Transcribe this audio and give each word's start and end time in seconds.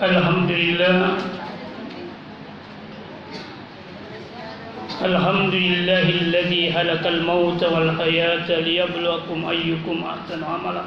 الحمد 0.00 0.50
لله 0.50 0.96
الحمد 5.04 5.54
لله 5.54 6.06
الذي 6.24 6.72
هلك 6.72 7.06
الموت 7.06 7.60
والحياة 7.64 8.48
ليبلوكم 8.48 9.38
أيكم 9.50 9.96
أحسن 10.12 10.40
عملا. 10.44 10.84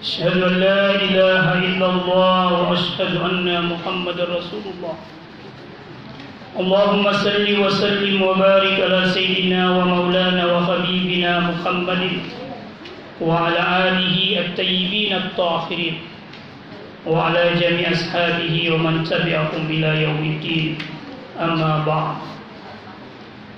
أشهد 0.00 0.42
أن 0.42 0.54
لا 0.64 0.96
إله 0.96 1.44
إلا 1.68 1.86
الله 1.86 2.46
وأشهد 2.60 3.12
أن 3.20 3.46
محمد 3.72 4.18
رسول 4.20 4.64
الله. 4.72 4.96
اللهم 6.60 7.12
صل 7.12 7.46
وسلم 7.64 8.22
وبارك 8.22 8.76
على 8.80 9.00
سيدنا 9.12 9.70
ومولانا 9.76 10.44
وحبيبنا 10.56 11.32
محمد 11.40 12.02
وعلى 13.20 13.60
آله 13.88 14.16
الطيبين 14.40 15.12
الطاهرين. 15.12 15.96
وعلى 17.07 17.43
جميع 17.59 17.91
أصحابه 17.91 18.55
ومن 18.71 19.03
تبعهم 19.03 19.63
إلى 19.69 20.03
يوم 20.03 20.21
الدين 20.23 20.71
أما 21.39 21.83
بعد 21.83 22.17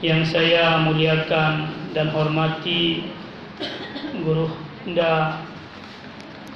yang 0.03 0.27
saya 0.27 0.85
muliakan 0.85 1.71
dan 1.95 2.12
hormati 2.12 3.07
Guru 4.21 4.52
Nda 4.85 5.39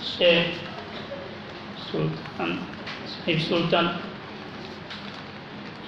Syekh 0.03 0.53
Sultan 1.87 2.61
Syekh 3.23 3.41
Sultan 3.47 3.95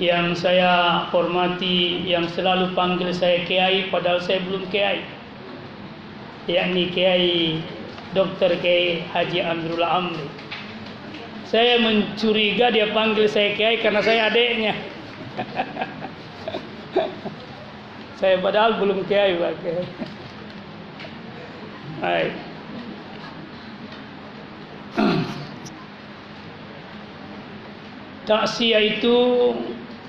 yang 0.01 0.33
saya 0.33 1.05
hormati 1.11 2.01
yang 2.07 2.25
selalu 2.31 2.73
panggil 2.73 3.11
saya 3.13 3.43
Kiai 3.45 3.91
padahal 3.93 4.23
saya 4.23 4.41
belum 4.47 4.65
Kiai 4.71 5.05
yakni 6.49 6.89
Kiai 6.89 7.61
Dr. 8.15 8.57
Kiai 8.63 9.05
Haji 9.11 9.39
Amrullah 9.43 10.01
Amri 10.01 10.25
saya 11.46 11.78
mencuriga 11.78 12.74
dia 12.74 12.90
panggil 12.90 13.30
saya 13.30 13.54
Kiai 13.54 13.78
karena 13.78 14.02
saya 14.02 14.26
adiknya 14.30 14.74
saya 18.20 18.42
padahal 18.42 18.82
belum 18.82 19.06
Kiai 19.06 19.38
Pak 19.38 19.54
Kiai. 19.62 19.86
Taksiyah 28.26 28.98
itu 28.98 29.16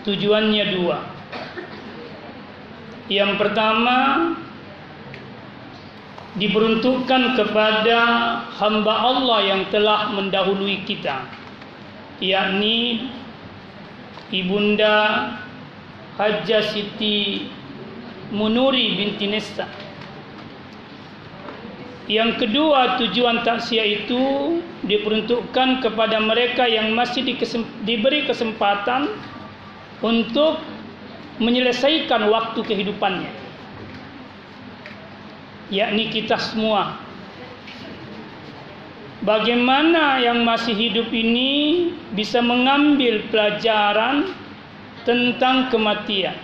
tujuannya 0.01 0.65
dua. 0.73 1.05
Yang 3.07 3.39
pertama 3.39 3.95
diperuntukkan 6.37 7.33
kepada 7.33 7.99
hamba 8.61 8.93
Allah 8.93 9.39
yang 9.41 9.61
telah 9.73 10.13
mendahului 10.13 10.85
kita, 10.85 11.25
yakni 12.21 13.09
Ibunda 14.29 15.33
Hajjah 16.17 16.65
Siti 16.73 17.49
Munuri 18.29 18.97
binti 18.97 19.25
Nesta. 19.25 19.65
Yang 22.07 22.47
kedua 22.47 22.95
tujuan 23.03 23.43
taksiah 23.43 23.83
itu 23.83 24.23
diperuntukkan 24.87 25.83
kepada 25.83 26.23
mereka 26.23 26.63
yang 26.63 26.95
masih 26.95 27.27
diberi 27.83 28.23
kesempatan 28.23 29.11
untuk 29.99 30.63
menyelesaikan 31.43 32.31
waktu 32.31 32.63
kehidupannya. 32.63 33.46
Yakni 35.67 36.07
kita 36.13 36.39
semua. 36.39 37.01
Bagaimana 39.25 40.21
yang 40.23 40.47
masih 40.47 40.71
hidup 40.71 41.11
ini 41.11 41.91
bisa 42.15 42.39
mengambil 42.39 43.27
pelajaran 43.27 44.31
tentang 45.03 45.67
kematian. 45.67 46.37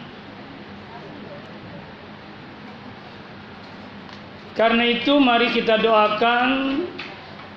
Karena 4.53 4.85
itu 4.85 5.17
mari 5.17 5.49
kita 5.49 5.81
doakan 5.81 6.83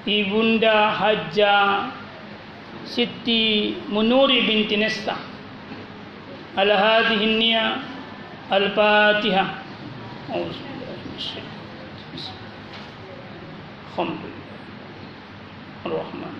Ibunda 0.06 0.94
Hajjah 0.96 1.92
Siti 2.86 3.74
Munuri 3.90 4.46
binti 4.46 4.78
Nesta 4.78 5.18
ala 6.56 6.72
hadhihi 6.72 7.36
niyya 7.36 7.84
al-Fatihah. 8.48 9.48
Alhamdulillah. 13.96 14.44
Ar-Rahman. 15.88 16.34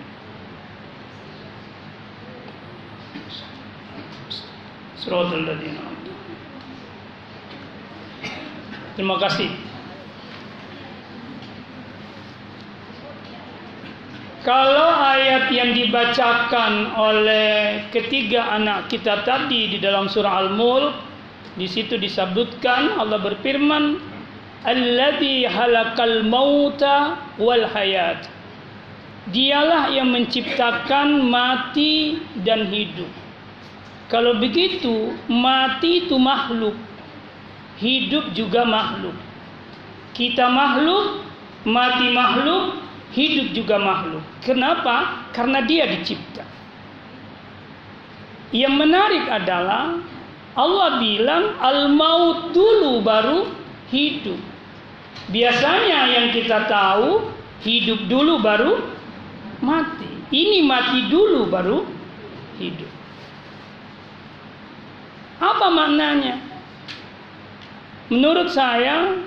Terima 8.93 9.17
kasih. 9.17 9.49
Kalau 14.45 14.89
ayat 14.93 15.49
yang 15.49 15.73
dibacakan 15.73 16.93
oleh 16.93 17.89
ketiga 17.89 18.53
anak 18.53 18.85
kita 18.93 19.25
tadi 19.25 19.73
di 19.73 19.77
dalam 19.81 20.05
surah 20.05 20.45
Al-Mulk 20.45 20.93
di 21.57 21.65
situ 21.65 21.97
disebutkan 21.97 23.01
Allah 23.01 23.17
berfirman 23.17 23.97
Alladhi 24.65 25.45
halakal 25.45 26.25
mauta 26.25 27.19
wal 27.37 27.65
hayat 27.69 28.25
Dialah 29.27 29.91
yang 29.91 30.09
menciptakan 30.15 31.27
mati 31.27 32.23
dan 32.41 32.65
hidup 32.71 33.11
Kalau 34.07 34.39
begitu 34.39 35.13
mati 35.27 36.07
itu 36.07 36.15
makhluk 36.15 36.73
Hidup 37.77 38.31
juga 38.33 38.63
makhluk 38.63 39.13
Kita 40.15 40.47
makhluk 40.47 41.27
Mati 41.67 42.07
makhluk 42.15 42.87
hidup 43.17 43.55
juga 43.55 43.79
makhluk. 43.79 44.23
Kenapa? 44.43 45.27
Karena 45.31 45.63
dia 45.63 45.87
dicipta. 45.87 46.43
Yang 48.51 48.73
menarik 48.79 49.25
adalah 49.27 49.99
Allah 50.55 50.89
bilang 51.03 51.45
al-maut 51.59 52.55
dulu 52.55 53.03
baru 53.03 53.39
hidup. 53.91 54.39
Biasanya 55.27 55.99
yang 56.11 56.27
kita 56.31 56.67
tahu 56.71 57.27
hidup 57.63 58.07
dulu 58.07 58.39
baru 58.39 58.79
mati. 59.59 60.07
Ini 60.31 60.63
mati 60.63 61.07
dulu 61.11 61.47
baru 61.47 61.83
hidup. 62.59 62.91
Apa 65.37 65.67
maknanya? 65.69 66.41
Menurut 68.07 68.49
saya 68.55 69.19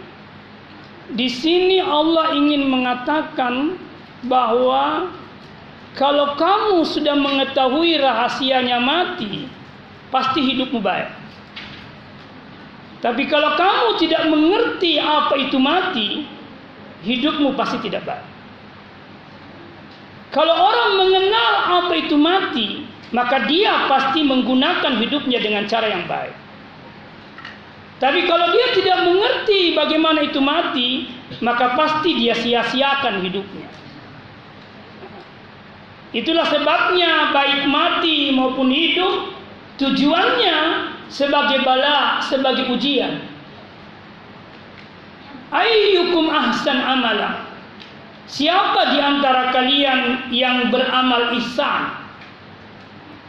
di 1.13 1.29
sini 1.29 1.79
Allah 1.85 2.33
ingin 2.33 2.65
mengatakan 2.71 3.77
bahwa 4.25 5.13
kalau 5.99 6.39
kamu 6.39 6.87
sudah 6.87 7.19
mengetahui 7.19 8.01
rahasianya 8.01 8.79
mati, 8.81 9.51
pasti 10.09 10.41
hidupmu 10.41 10.81
baik. 10.81 11.20
Tapi 13.01 13.25
kalau 13.33 13.57
kamu 13.57 13.89
tidak 13.97 14.23
mengerti 14.29 15.01
apa 15.01 15.35
itu 15.41 15.57
mati, 15.57 16.29
hidupmu 17.01 17.57
pasti 17.57 17.81
tidak 17.89 18.05
baik. 18.05 18.29
Kalau 20.31 20.53
orang 20.53 20.91
mengenal 21.01 21.53
apa 21.81 21.93
itu 21.97 22.15
mati, 22.21 22.87
maka 23.11 23.49
dia 23.51 23.89
pasti 23.91 24.23
menggunakan 24.23 25.01
hidupnya 25.01 25.41
dengan 25.43 25.65
cara 25.67 25.91
yang 25.91 26.05
baik. 26.07 26.37
Tapi 28.01 28.25
kalau 28.29 28.49
dia 28.53 28.67
tidak 28.77 28.99
mengerti 29.05 29.77
bagaimana 29.77 30.21
itu 30.25 30.41
mati, 30.41 31.09
maka 31.41 31.77
pasti 31.77 32.17
dia 32.17 32.37
sia-siakan 32.37 33.25
hidupnya. 33.25 33.69
Itulah 36.11 36.47
sebabnya 36.49 37.31
baik 37.31 37.71
mati 37.71 38.35
maupun 38.35 38.67
hidup 38.73 39.31
tujuannya 39.79 40.59
sebagai 41.11 41.67
bala, 41.67 42.23
sebagai 42.23 42.71
ujian. 42.71 43.27
Ayyukum 45.51 46.31
ahsan 46.31 46.79
amala. 46.79 47.51
Siapa 48.31 48.95
di 48.95 48.99
antara 49.03 49.51
kalian 49.51 50.31
yang 50.31 50.71
beramal 50.71 51.35
ihsan? 51.43 51.99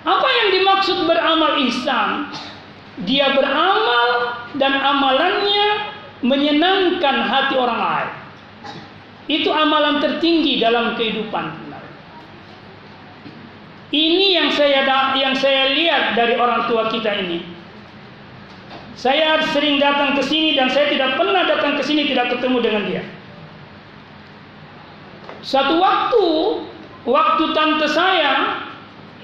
Apa 0.05 0.27
yang 0.29 0.47
dimaksud 0.61 1.09
beramal 1.09 1.57
ihsan? 1.65 2.29
Dia 3.01 3.33
beramal 3.33 4.37
dan 4.61 4.77
amalannya 4.77 5.89
menyenangkan 6.21 7.25
hati 7.25 7.57
orang 7.57 7.81
lain. 7.81 8.09
Itu 9.25 9.49
amalan 9.49 9.97
tertinggi 9.97 10.61
dalam 10.61 10.93
kehidupan. 10.93 11.73
Ini 13.91 14.39
yang 14.39 14.49
saya 14.55 14.87
yang 15.19 15.35
saya 15.35 15.75
lihat 15.75 16.15
dari 16.15 16.39
orang 16.39 16.69
tua 16.69 16.87
kita 16.93 17.11
ini. 17.27 17.60
Saya 18.99 19.39
sering 19.55 19.79
datang 19.79 20.19
ke 20.19 20.23
sini 20.27 20.53
dan 20.53 20.67
saya 20.67 20.91
tidak 20.91 21.15
pernah 21.15 21.47
datang 21.47 21.79
ke 21.79 21.83
sini 21.83 22.11
tidak 22.11 22.37
ketemu 22.37 22.57
dengan 22.59 22.83
dia. 22.85 23.03
Satu 25.41 25.81
waktu 25.81 26.27
waktu 27.09 27.43
tante 27.57 27.87
saya, 27.89 28.61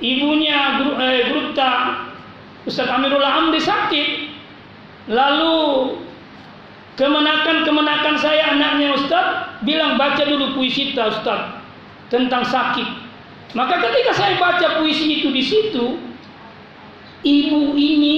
ibunya 0.02 0.82
guru, 0.82 0.94
eh, 0.98 1.30
Ustaz 2.68 2.90
Amirullah 2.90 3.48
Amri 3.48 3.62
sakit, 3.62 4.08
lalu 5.08 5.56
kemenakan-kemenakan 6.98 8.16
saya 8.18 8.58
anaknya 8.58 8.98
Ustaz 8.98 9.26
bilang 9.62 9.96
baca 9.96 10.26
dulu 10.26 10.58
puisi 10.58 10.92
ta 10.98 11.14
Ustaz 11.14 11.62
tentang 12.10 12.44
sakit. 12.44 13.08
Maka 13.56 13.80
ketika 13.80 14.12
saya 14.12 14.36
baca 14.36 14.84
puisi 14.84 15.22
itu 15.22 15.32
di 15.32 15.44
situ, 15.46 15.86
ibu 17.24 17.78
ini 17.78 18.18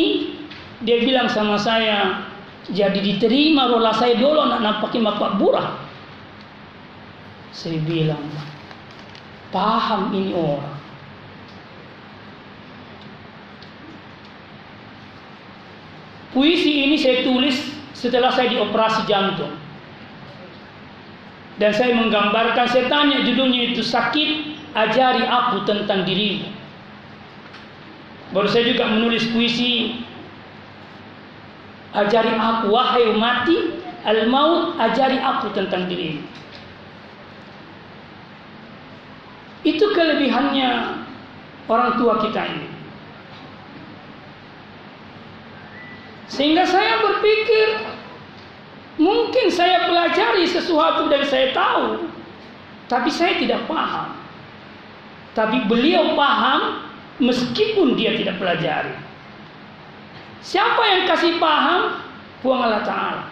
dia 0.83 0.97
bilang 1.03 1.27
sama 1.27 1.59
saya, 1.59 2.23
jadi 2.71 2.95
diterima 2.95 3.67
rola 3.67 3.91
saya 3.91 4.15
dulu 4.15 4.47
nak 4.47 4.61
nampakin 4.63 5.03
bapak 5.03 5.35
burah. 5.35 5.75
Saya 7.51 7.81
bilang, 7.83 8.23
paham 9.51 10.15
ini 10.15 10.31
orang. 10.31 10.77
Puisi 16.29 16.85
ini 16.85 16.95
saya 16.95 17.25
tulis 17.25 17.57
setelah 17.97 18.29
saya 18.29 18.53
dioperasi 18.53 19.03
jantung. 19.09 19.51
Dan 21.59 21.75
saya 21.75 21.91
menggambarkan, 21.91 22.71
saya 22.71 22.87
tanya 22.87 23.19
judulnya 23.27 23.75
itu 23.75 23.83
sakit, 23.83 24.55
ajari 24.77 25.27
aku 25.27 25.67
tentang 25.67 26.07
dirimu. 26.07 26.47
Baru 28.31 28.47
saya 28.47 28.69
juga 28.71 28.87
menulis 28.87 29.27
puisi, 29.33 30.05
ajari 31.93 32.33
aku, 32.33 32.69
wahai 32.69 33.13
mati, 33.17 33.81
al-maut, 34.05 34.77
ajari 34.77 35.17
aku 35.17 35.49
tentang 35.53 35.89
dirimu. 35.89 36.23
Itu 39.65 39.91
kelebihannya 39.91 40.69
orang 41.67 41.99
tua 41.99 42.23
kita 42.23 42.41
ini. 42.47 42.69
Sehingga 46.29 46.63
saya 46.63 47.01
berpikir 47.03 47.67
mungkin 49.01 49.49
saya 49.49 49.89
pelajari 49.89 50.45
sesuatu 50.45 51.09
dan 51.09 51.25
saya 51.25 51.51
tahu, 51.51 52.05
tapi 52.87 53.09
saya 53.09 53.35
tidak 53.41 53.65
paham. 53.65 54.15
Tapi 55.33 55.65
beliau 55.65 56.13
paham 56.13 56.85
meskipun 57.19 57.97
dia 57.97 58.15
tidak 58.15 58.39
pelajari. 58.39 59.08
Siapa 60.39 60.81
yang 60.87 61.03
kasih 61.07 61.37
paham? 61.37 61.99
Puang 62.39 62.63
Allah 62.63 62.83
Ta'ala. 62.83 63.23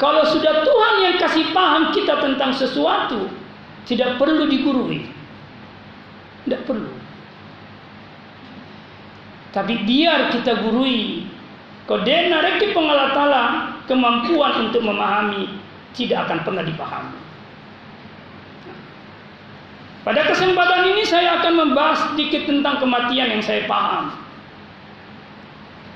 Kalau 0.00 0.24
sudah 0.26 0.64
Tuhan 0.64 0.94
yang 1.06 1.16
kasih 1.20 1.54
paham 1.54 1.94
kita 1.94 2.18
tentang 2.18 2.50
sesuatu, 2.56 3.30
tidak 3.86 4.18
perlu 4.18 4.48
digurui. 4.48 5.06
Tidak 6.48 6.66
perlu. 6.66 6.90
Tapi 9.50 9.74
biar 9.82 10.30
kita 10.30 10.62
gurui 10.62 11.26
Kodena 11.90 12.38
reki 12.38 12.70
pengalatala 12.70 13.74
kemampuan 13.90 14.70
untuk 14.70 14.86
memahami 14.86 15.58
tidak 15.90 16.30
akan 16.30 16.38
pernah 16.46 16.62
dipahami. 16.62 17.18
Pada 20.06 20.22
kesempatan 20.30 20.94
ini 20.94 21.02
saya 21.02 21.42
akan 21.42 21.66
membahas 21.66 22.14
sedikit 22.14 22.46
tentang 22.46 22.78
kematian 22.78 23.34
yang 23.34 23.42
saya 23.42 23.66
paham. 23.66 24.14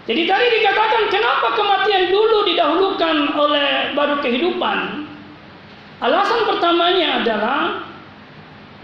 Jadi 0.04 0.28
tadi 0.28 0.46
dikatakan 0.60 1.08
kenapa 1.08 1.56
kematian 1.56 2.12
dulu 2.12 2.44
didahulukan 2.44 3.16
oleh 3.40 3.96
baru 3.96 4.20
kehidupan? 4.20 5.08
Alasan 6.04 6.44
pertamanya 6.44 7.24
adalah 7.24 7.60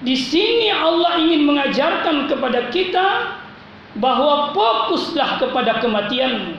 di 0.00 0.16
sini 0.16 0.72
Allah 0.72 1.20
ingin 1.20 1.44
mengajarkan 1.44 2.24
kepada 2.24 2.72
kita 2.72 3.36
bahwa 4.00 4.56
fokuslah 4.56 5.36
kepada 5.36 5.76
kematianmu. 5.84 6.56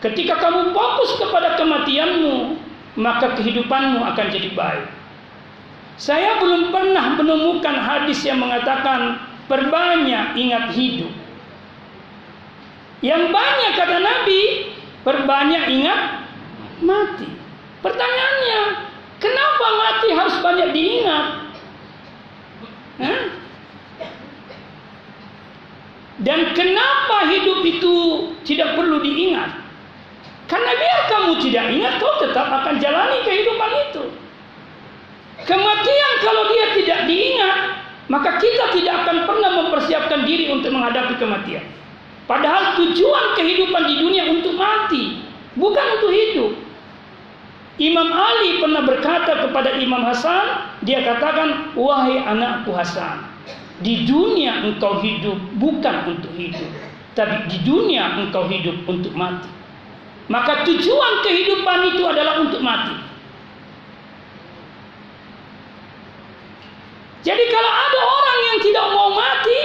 Ketika 0.00 0.40
kamu 0.40 0.72
fokus 0.72 1.20
kepada 1.20 1.60
kematianmu, 1.60 2.56
maka 2.96 3.36
kehidupanmu 3.36 4.00
akan 4.00 4.26
jadi 4.32 4.48
baik. 4.56 4.86
Saya 5.98 6.40
belum 6.40 6.70
pernah 6.70 7.18
menemukan 7.20 7.76
hadis 7.84 8.22
yang 8.24 8.40
mengatakan 8.40 9.18
perbanyak 9.50 10.38
ingat 10.38 10.70
hidup. 10.72 11.10
Yang 12.98 13.30
banyak 13.30 13.70
kata 13.78 13.98
Nabi, 14.02 14.42
perbanyak 15.06 15.64
ingat 15.70 16.00
mati. 16.82 17.30
Pertanyaannya, 17.78 18.60
kenapa 19.22 19.66
mati 19.78 20.08
harus 20.10 20.36
banyak 20.42 20.68
diingat? 20.74 21.26
Hah? 22.98 23.20
Dan 26.18 26.40
kenapa 26.58 27.30
hidup 27.30 27.62
itu 27.62 27.94
tidak 28.42 28.74
perlu 28.74 28.98
diingat? 28.98 29.54
Karena 30.50 30.72
biar 30.74 31.00
kamu 31.06 31.32
tidak 31.46 31.66
ingat, 31.70 31.92
kau 32.02 32.18
tetap 32.18 32.50
akan 32.50 32.82
jalani 32.82 33.22
kehidupan 33.22 33.72
itu. 33.86 34.04
Kematian 35.46 36.12
kalau 36.26 36.50
dia 36.50 36.66
tidak 36.74 37.00
diingat, 37.06 37.56
maka 38.10 38.42
kita 38.42 38.74
tidak 38.74 39.06
akan 39.06 39.28
pernah 39.30 39.50
mempersiapkan 39.62 40.26
diri 40.26 40.50
untuk 40.50 40.74
menghadapi 40.74 41.14
kematian. 41.22 41.62
Padahal 42.28 42.76
tujuan 42.76 43.32
kehidupan 43.40 43.88
di 43.88 43.94
dunia 44.04 44.28
untuk 44.28 44.52
mati, 44.60 45.24
bukan 45.56 45.86
untuk 45.96 46.12
hidup. 46.12 46.52
Imam 47.80 48.10
Ali 48.12 48.60
pernah 48.60 48.84
berkata 48.84 49.48
kepada 49.48 49.80
Imam 49.80 50.04
Hasan, 50.04 50.76
dia 50.84 51.00
katakan, 51.00 51.72
"Wahai 51.72 52.20
anakku 52.20 52.74
Hasan, 52.76 53.24
di 53.80 54.04
dunia 54.04 54.60
engkau 54.60 55.00
hidup 55.00 55.40
bukan 55.56 55.96
untuk 56.04 56.34
hidup, 56.36 56.68
tapi 57.16 57.48
di 57.48 57.64
dunia 57.64 58.18
engkau 58.20 58.44
hidup 58.44 58.76
untuk 58.84 59.16
mati." 59.16 59.48
Maka 60.28 60.68
tujuan 60.68 61.24
kehidupan 61.24 61.96
itu 61.96 62.02
adalah 62.04 62.44
untuk 62.44 62.60
mati. 62.60 62.92
Jadi 67.24 67.44
kalau 67.48 67.72
ada 67.72 68.00
orang 68.04 68.38
yang 68.52 68.58
tidak 68.60 68.86
mau 68.92 69.08
mati, 69.16 69.60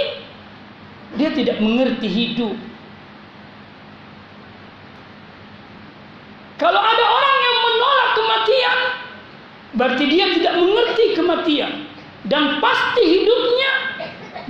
dia 1.24 1.32
tidak 1.32 1.56
mengerti 1.64 2.04
hidup. 2.04 2.52
Kalau 6.60 6.80
ada 6.84 7.04
orang 7.08 7.36
yang 7.40 7.56
menolak 7.64 8.10
kematian, 8.12 8.78
berarti 9.72 10.04
dia 10.12 10.26
tidak 10.36 10.54
mengerti 10.60 11.04
kematian 11.16 11.72
dan 12.28 12.60
pasti 12.60 13.02
hidupnya 13.08 13.72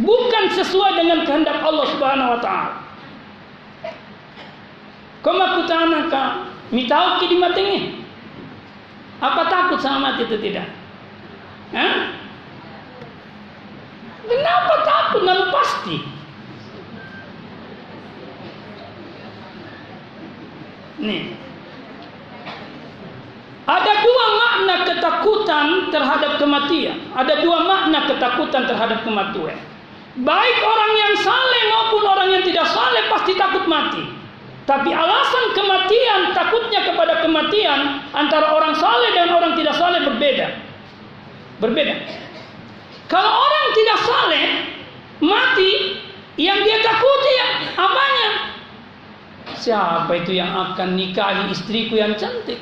bukan 0.03 0.45
sesuai 0.51 0.99
dengan 0.99 1.23
kehendak 1.23 1.63
Allah 1.63 1.87
Subhanahu 1.95 2.35
wa 2.35 2.41
taala. 2.43 2.75
Koma 5.23 5.63
kutana 5.63 6.11
ka 6.11 6.23
mitau 6.75 7.23
ki 7.23 7.31
di 7.31 7.39
matenge. 7.39 7.81
Apa 9.23 9.47
takut 9.47 9.79
sama 9.79 10.11
mati 10.11 10.27
itu 10.27 10.37
tidak? 10.43 10.69
Hah? 11.71 12.19
Kenapa 14.27 14.75
takut? 14.83 15.23
Namun 15.23 15.49
pasti. 15.55 16.14
Nih. 21.05 21.37
Ada 23.65 23.93
dua 24.05 24.27
makna 24.37 24.75
ketakutan 24.85 25.67
terhadap 25.89 26.37
kematian. 26.37 26.97
Ada 27.17 27.41
dua 27.41 27.65
makna 27.65 28.09
ketakutan 28.09 28.69
terhadap 28.69 29.05
kematian. 29.05 29.57
Baik 30.21 30.59
orang 30.63 30.93
yang 30.95 31.15
saleh 31.21 31.63
maupun 31.73 32.03
orang 32.07 32.29
yang 32.39 32.43
tidak 32.45 32.69
saleh 32.71 33.03
pasti 33.09 33.33
takut 33.35 33.65
mati. 33.67 34.05
Tapi 34.65 34.89
alasan 34.97 35.53
kematian, 35.53 36.33
takutnya 36.33 36.89
kepada 36.89 37.21
kematian 37.21 38.01
antara 38.17 38.53
orang 38.57 38.73
saleh 38.73 39.13
dan 39.13 39.29
orang 39.33 39.53
tidak 39.61 39.77
saleh 39.77 40.01
berbeda. 40.09 40.57
Berbeda. 41.61 41.95
Kalau 43.13 43.29
orang 43.29 43.67
tidak 43.77 43.99
saleh 44.01 44.47
mati, 45.21 45.73
yang 46.41 46.59
dia 46.65 46.79
takuti 46.81 47.33
ya 47.37 47.49
apanya? 47.77 48.54
Siapa 49.45 50.09
itu 50.17 50.33
yang 50.37 50.49
akan 50.49 50.97
nikahi 50.97 51.53
istriku 51.53 52.01
yang 52.01 52.17
cantik? 52.17 52.59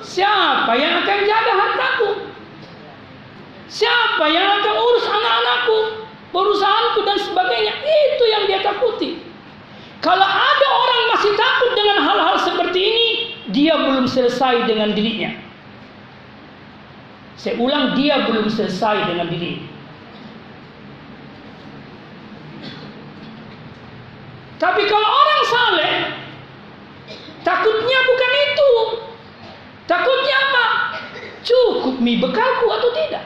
Siapa 0.00 0.72
yang 0.76 1.04
akan 1.04 1.18
jaga 1.28 1.52
hartaku? 1.52 2.10
Siapa 3.68 4.24
yang 4.32 4.48
akan 4.60 4.74
urus 4.80 5.06
anak-anakku? 5.08 6.06
perusahaanku 6.36 7.00
dan 7.08 7.18
sebagainya. 7.24 7.72
Itu 7.80 8.24
yang 8.28 8.42
dia 8.44 8.60
takuti. 8.60 9.24
Kalau 10.04 10.28
ada 10.28 10.66
orang 10.68 11.02
masih 11.16 11.32
takut 11.34 11.70
dengan 11.72 11.98
hal-hal 12.04 12.36
seperti 12.44 12.80
ini, 12.84 13.06
dia 13.50 13.74
belum 13.80 14.04
selesai 14.04 14.68
dengan 14.68 14.92
dirinya. 14.92 15.32
Saya 17.40 17.56
ulang, 17.56 17.96
dia 17.96 18.28
belum 18.28 18.52
selesai 18.52 19.08
dengan 19.08 19.32
diri. 19.32 19.64
Tapi 24.56 24.82
kalau 24.88 25.04
orang 25.04 25.42
saleh, 25.44 25.92
takutnya 27.44 27.98
bukan 28.08 28.32
itu. 28.48 28.72
Takutnya 29.84 30.36
apa? 30.50 30.66
Cukup 31.44 32.00
demi 32.00 32.18
bekalku 32.18 32.66
atau 32.66 32.90
tidak? 32.96 33.24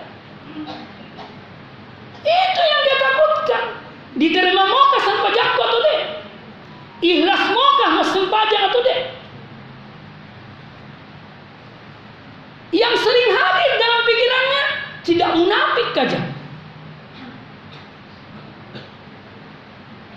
Itu 2.21 2.63
yang 2.67 2.81
dia 2.85 2.97
takutkan. 3.01 3.63
Diterima 4.19 4.67
maukah 4.67 5.01
pajakku 5.01 5.61
atau 5.63 5.81
tidak? 5.87 6.09
Ikhlas 7.01 7.43
maukah 7.55 7.91
mesin 8.03 8.25
pajak 8.29 8.63
atau 8.69 8.81
tidak? 8.85 9.09
Yang 12.71 12.95
sering 13.03 13.31
hadir 13.35 13.71
dalam 13.81 14.01
pikirannya 14.05 14.65
tidak 15.07 15.31
munafik 15.39 15.89
saja. 15.97 16.21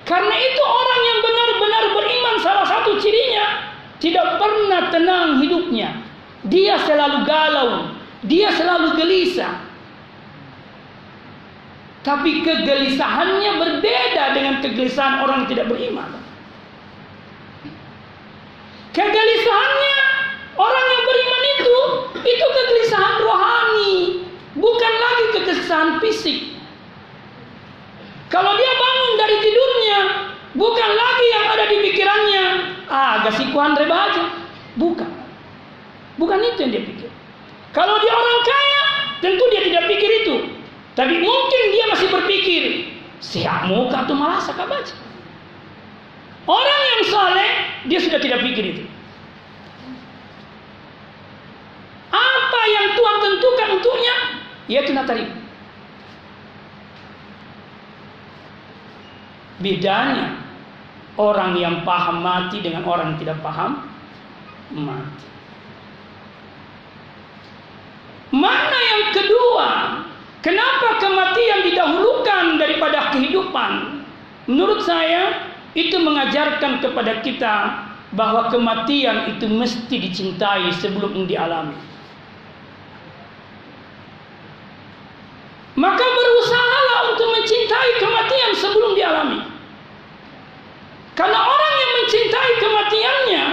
Karena 0.04 0.36
itu 0.36 0.62
orang 0.64 1.02
yang 1.08 1.20
benar-benar 1.24 1.84
beriman 1.96 2.36
salah 2.44 2.66
satu 2.68 3.00
cirinya 3.00 3.72
tidak 4.04 4.36
pernah 4.36 4.92
tenang 4.92 5.40
hidupnya. 5.40 5.96
Dia 6.44 6.76
selalu 6.84 7.24
galau, 7.24 7.96
dia 8.28 8.52
selalu 8.52 9.00
gelisah. 9.00 9.64
Tapi 12.04 12.44
kegelisahannya 12.44 13.52
berbeda 13.64 14.36
dengan 14.36 14.60
kegelisahan 14.60 15.24
orang 15.24 15.48
yang 15.48 15.50
tidak 15.56 15.72
beriman. 15.72 16.20
Kegelisahannya 18.92 19.98
orang 20.60 20.86
yang 20.86 21.04
beriman 21.08 21.44
itu 21.48 21.76
itu 22.28 22.46
kegelisahan 22.46 23.16
rohani, 23.24 23.96
bukan 24.60 24.94
lagi 25.00 25.26
kegelisahan 25.32 25.92
fisik. 26.04 26.53
Kalau 28.34 28.58
dia 28.58 28.72
bangun 28.74 29.12
dari 29.14 29.38
tidurnya, 29.46 30.00
bukan 30.58 30.90
lagi 30.98 31.26
yang 31.38 31.46
ada 31.54 31.66
di 31.70 31.78
pikirannya, 31.86 32.44
ah 32.90 33.22
gasikuan 33.30 33.78
reba 33.78 34.10
aja. 34.10 34.26
Bukan. 34.74 35.06
Bukan 36.18 36.42
itu 36.42 36.66
yang 36.66 36.72
dia 36.74 36.82
pikir. 36.82 37.10
Kalau 37.78 38.02
dia 38.02 38.10
orang 38.10 38.40
kaya, 38.42 38.82
tentu 39.22 39.44
dia 39.54 39.62
tidak 39.70 39.86
pikir 39.86 40.10
itu. 40.26 40.36
Tapi 40.98 41.22
mungkin 41.22 41.62
dia 41.78 41.86
masih 41.94 42.10
berpikir, 42.10 42.62
siap 43.22 43.70
muka 43.70 44.02
atau 44.02 44.18
malas 44.18 44.50
sakit 44.50 44.66
baca. 44.66 44.96
Orang 46.50 46.82
yang 46.90 47.02
saleh, 47.06 47.52
dia 47.86 48.02
sudah 48.02 48.18
tidak 48.18 48.42
pikir 48.42 48.66
itu. 48.66 48.84
Apa 52.10 52.62
yang 52.66 52.98
Tuhan 52.98 53.16
tentukan 53.22 53.68
untuknya, 53.78 54.16
ia 54.74 54.82
tidak 54.82 55.06
terima. 55.06 55.43
Bedanya 59.64 60.44
orang 61.16 61.56
yang 61.56 61.88
paham 61.88 62.20
mati 62.20 62.60
dengan 62.60 62.84
orang 62.84 63.16
yang 63.16 63.20
tidak 63.24 63.40
paham 63.40 63.88
mati. 64.76 65.28
Mana 68.34 68.80
yang 68.82 69.04
kedua? 69.16 69.70
Kenapa 70.44 71.00
kematian 71.00 71.64
didahulukan 71.70 72.60
daripada 72.60 73.16
kehidupan? 73.16 74.04
Menurut 74.52 74.84
saya 74.84 75.54
itu 75.72 75.96
mengajarkan 75.96 76.84
kepada 76.84 77.24
kita 77.24 77.56
bahwa 78.12 78.52
kematian 78.52 79.32
itu 79.38 79.48
mesti 79.48 79.96
dicintai 79.96 80.68
sebelum 80.82 81.24
dialami. 81.24 81.78
Maka 85.74 86.06
berusahalah 86.06 87.00
untuk 87.16 87.28
mencintai 87.34 87.92
kematian 88.02 88.52
sebelum 88.58 88.92
dialami. 88.94 89.53
Karena 91.14 91.40
orang 91.40 91.74
yang 91.78 91.92
mencintai 92.02 92.52
kematiannya, 92.58 93.46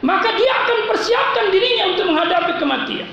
maka 0.00 0.28
dia 0.34 0.52
akan 0.64 0.78
persiapkan 0.88 1.46
dirinya 1.52 1.84
untuk 1.92 2.06
menghadapi 2.08 2.52
kematian. 2.56 3.10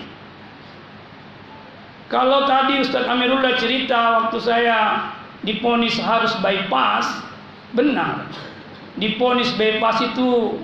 Kalau 2.09 2.49
tadi 2.49 2.81
Ustaz 2.81 3.05
Amirullah 3.05 3.53
cerita 3.61 4.23
waktu 4.23 4.37
saya 4.41 4.77
diponis 5.45 5.99
harus 6.01 6.33
bypass, 6.41 7.05
benar. 7.77 8.25
Diponis 8.97 9.53
bypass 9.53 10.01
itu 10.01 10.57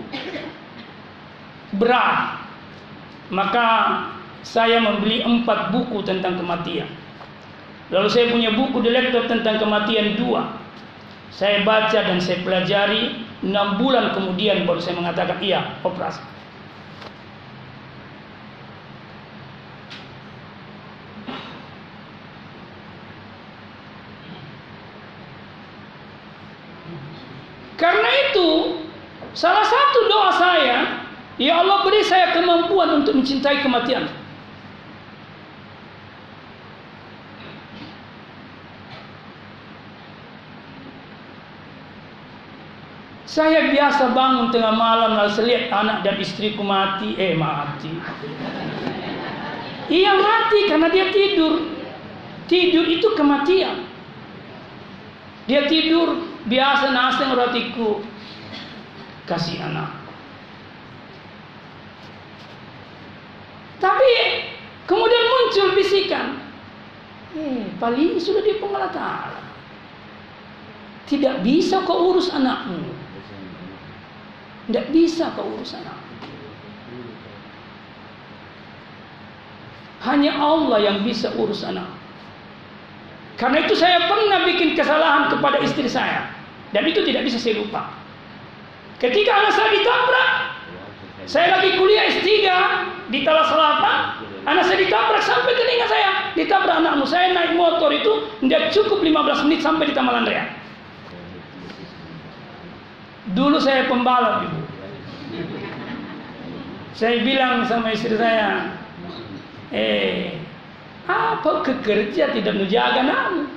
berat. 1.78 2.42
Maka 3.30 3.68
saya 4.46 4.82
membeli 4.82 5.22
empat 5.22 5.74
buku 5.74 6.02
tentang 6.06 6.38
kematian. 6.38 6.90
Lalu 7.94 8.10
saya 8.10 8.34
punya 8.34 8.50
buku 8.54 8.82
di 8.82 8.90
laptop 8.90 9.30
tentang 9.30 9.62
kematian 9.62 10.18
dua. 10.18 10.58
Saya 11.30 11.62
baca 11.62 12.00
dan 12.00 12.18
saya 12.18 12.42
pelajari. 12.42 13.25
Enam 13.44 13.76
bulan 13.82 14.16
kemudian 14.16 14.64
baru 14.64 14.80
saya 14.80 14.96
mengatakan 14.96 15.42
iya 15.44 15.80
operasi. 15.84 16.24
Karena 27.76 28.10
itu, 28.32 28.80
salah 29.36 29.68
satu 29.68 30.00
doa 30.08 30.32
saya, 30.32 30.78
ya 31.36 31.60
Allah 31.60 31.84
beri 31.84 32.02
saya 32.08 32.32
kemampuan 32.32 33.04
untuk 33.04 33.20
mencintai 33.20 33.60
kematian. 33.60 34.08
Saya 43.36 43.68
biasa 43.68 44.16
bangun 44.16 44.48
tengah 44.56 44.72
malam 44.80 45.20
lalu 45.20 45.44
lihat 45.44 45.68
anak 45.68 46.08
dan 46.08 46.16
istriku 46.24 46.64
mati, 46.64 47.20
eh 47.20 47.36
mati. 47.36 47.92
Ia 49.92 50.12
mati 50.16 50.72
karena 50.72 50.88
dia 50.88 51.12
tidur. 51.12 51.68
Tidur 52.48 52.88
itu 52.88 53.12
kematian. 53.12 53.92
Dia 55.52 55.68
tidur 55.68 56.16
biasa 56.48 56.96
naseng 56.96 57.36
rotiku 57.36 58.00
kasih 59.28 59.68
anak. 59.68 59.92
Tapi 63.84 64.12
kemudian 64.88 65.26
muncul 65.28 65.68
bisikan. 65.76 66.40
Eh, 67.36 67.68
paling 67.84 68.16
sudah 68.16 68.40
di 68.48 68.64
pengalat 68.64 68.96
Tidak 71.04 71.44
bisa 71.44 71.84
kau 71.84 72.16
urus 72.16 72.32
anakmu. 72.32 73.05
Tidak 74.66 74.86
bisa 74.90 75.30
kau 75.38 75.46
urus 75.46 75.78
anakmu. 75.78 76.04
Hanya 80.06 80.32
Allah 80.38 80.80
yang 80.82 80.98
bisa 81.02 81.34
urus 81.38 81.66
anak. 81.66 81.90
Karena 83.36 83.66
itu 83.66 83.76
saya 83.76 84.06
pernah 84.08 84.48
bikin 84.48 84.78
kesalahan 84.78 85.34
kepada 85.34 85.60
istri 85.62 85.86
saya. 85.90 86.30
Dan 86.74 86.86
itu 86.88 87.04
tidak 87.06 87.26
bisa 87.30 87.38
saya 87.38 87.62
lupa. 87.62 87.94
Ketika 88.98 89.32
anak 89.34 89.52
saya 89.54 89.70
ditabrak, 89.76 90.30
saya 91.26 91.48
lagi 91.58 91.76
kuliah 91.76 92.10
S3 92.10 92.26
di 93.12 93.26
Talas 93.28 93.50
Selatan, 93.52 93.98
anak 94.48 94.64
saya 94.66 94.78
ditabrak 94.82 95.24
sampai 95.26 95.52
telinga 95.52 95.88
saya. 95.90 96.10
Ditabrak 96.36 96.76
anakmu, 96.80 97.06
saya 97.06 97.34
naik 97.36 97.54
motor 97.60 97.92
itu 97.92 98.30
tidak 98.46 98.72
cukup 98.72 99.04
15 99.04 99.46
menit 99.46 99.60
sampai 99.62 99.90
di 99.90 99.94
Taman 99.94 100.26
Rea. 100.26 100.65
Dulu 103.34 103.58
saya 103.58 103.90
pembalap 103.90 104.46
ibu. 104.46 104.62
Saya 106.94 107.26
bilang 107.26 107.66
sama 107.66 107.90
istri 107.92 108.14
saya, 108.14 108.78
eh 109.74 110.38
apa 111.10 111.66
kekerja 111.66 112.38
tidak 112.38 112.54
menjaga 112.54 113.02
namu? 113.02 113.50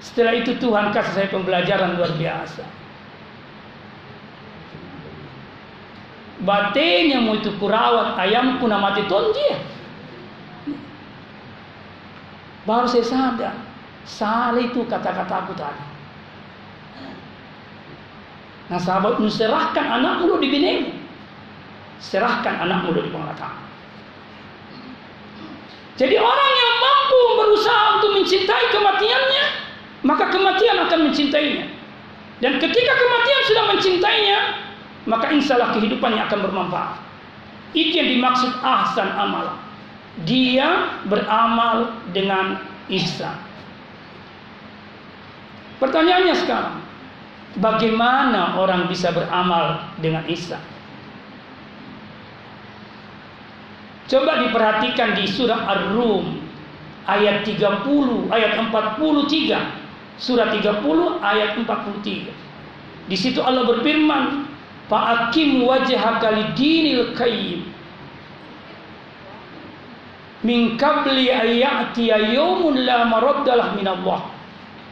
Setelah 0.00 0.36
itu 0.36 0.56
Tuhan 0.60 0.92
kasih 0.92 1.12
saya 1.12 1.28
pembelajaran 1.32 1.96
luar 1.96 2.12
biasa. 2.16 2.64
Batenya 6.40 7.20
mau 7.20 7.36
itu 7.36 7.52
kurawat 7.60 8.16
ayam 8.16 8.56
pun 8.56 8.72
mati 8.72 9.04
tonji. 9.08 9.44
Baru 12.64 12.88
saya 12.88 13.04
sadar, 13.04 13.56
salah 14.08 14.60
itu 14.60 14.84
kata-kataku 14.88 15.52
tadi. 15.56 15.89
Nah 18.70 18.78
sahabat 18.78 19.18
serahkan 19.26 19.86
anakmu 19.98 20.38
di 20.38 20.48
binemu. 20.48 20.90
Serahkan 21.98 22.62
anakmu 22.62 22.94
di 22.94 23.10
penglihatan. 23.10 23.52
Jadi 25.98 26.16
orang 26.16 26.50
yang 26.56 26.72
mampu 26.80 27.20
berusaha 27.36 27.82
untuk 28.00 28.10
mencintai 28.16 28.72
kematiannya, 28.72 29.44
maka 30.06 30.32
kematian 30.32 30.80
akan 30.88 31.12
mencintainya. 31.12 31.68
Dan 32.40 32.56
ketika 32.56 32.92
kematian 32.96 33.40
sudah 33.44 33.64
mencintainya, 33.68 34.38
maka 35.04 35.28
insya 35.28 35.60
Allah 35.60 35.76
kehidupannya 35.76 36.24
akan 36.24 36.38
bermanfaat. 36.40 36.96
Itu 37.76 38.00
yang 38.00 38.16
dimaksud 38.16 38.64
ahsan 38.64 39.12
amal. 39.12 39.60
Dia 40.24 40.96
beramal 41.04 42.00
dengan 42.16 42.64
ihsan. 42.88 43.36
Pertanyaannya 45.84 46.34
sekarang, 46.40 46.79
bagaimana 47.58 48.60
orang 48.60 48.86
bisa 48.86 49.10
beramal 49.10 49.90
dengan 49.98 50.22
ihsan? 50.30 50.62
Coba 54.10 54.42
diperhatikan 54.42 55.14
di 55.14 55.26
surah 55.30 55.70
Ar-Rum 55.70 56.42
ayat 57.06 57.46
30, 57.46 58.30
ayat 58.30 58.58
43. 58.58 60.18
Surah 60.18 60.50
30 60.50 61.22
ayat 61.22 61.54
43. 61.54 62.34
Di 63.06 63.16
situ 63.16 63.38
Allah 63.38 63.66
berfirman, 63.70 64.50
"Fa'akim 64.90 65.62
wajhaka 65.62 66.34
lid-dinil 66.34 67.14
qayyim." 67.14 67.70
Min 70.42 70.74
qabli 70.74 71.30
ayyatiya 71.30 72.34
yawmun 72.34 72.82
la 72.82 73.06
maraddalah 73.06 73.78
min 73.78 73.86
Allah 73.86 74.26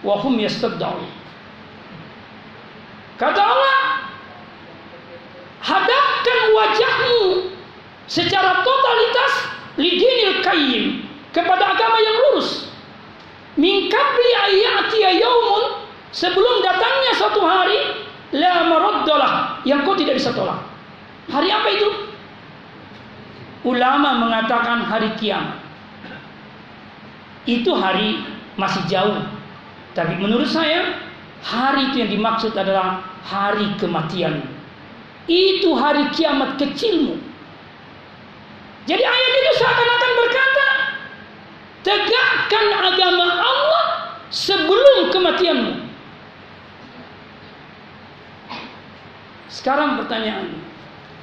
wa 0.07 0.15
hum 0.23 0.39
yastad'un. 0.39 1.11
Kata 3.19 3.43
Allah, 3.43 3.79
hadapkan 5.59 6.41
wajahmu 6.55 7.51
secara 8.07 8.63
totalitas 8.63 9.33
lidinil 9.75 10.39
qayyim 10.41 10.85
kepada 11.35 11.75
agama 11.75 11.99
yang 11.99 12.17
lurus 12.31 12.71
min 13.59 13.91
qabli 13.91 14.31
yaumun 15.19 15.83
sebelum 16.15 16.63
datangnya 16.63 17.13
suatu 17.19 17.43
hari 17.43 18.07
la 18.39 18.71
maraddalah 18.71 19.61
yang 19.67 19.83
kau 19.83 19.99
tidak 19.99 20.17
bisa 20.17 20.31
tolak. 20.31 20.63
Hari 21.29 21.51
apa 21.51 21.69
itu? 21.75 21.89
Ulama 23.67 24.17
mengatakan 24.23 24.87
hari 24.87 25.13
kiamat. 25.19 25.59
Itu 27.45 27.75
hari 27.75 28.23
masih 28.55 28.87
jauh. 28.87 29.21
Tapi 29.93 30.15
menurut 30.17 30.47
saya 30.47 31.08
hari 31.43 31.93
itu 31.93 31.97
yang 32.03 32.11
dimaksud 32.11 32.53
adalah 32.55 33.03
hari 33.25 33.75
kematian. 33.79 34.45
Itu 35.29 35.77
hari 35.77 36.09
kiamat 36.17 36.57
kecilmu. 36.57 37.21
Jadi 38.89 39.05
ayat 39.05 39.33
itu 39.37 39.53
seakan-akan 39.61 40.13
berkata 40.17 40.69
Tegakkan 41.89 42.67
agama 42.75 43.27
Allah 43.39 43.87
sebelum 44.29 45.09
kematianmu. 45.15 45.89
Sekarang 49.49 49.97
pertanyaan, 49.97 50.59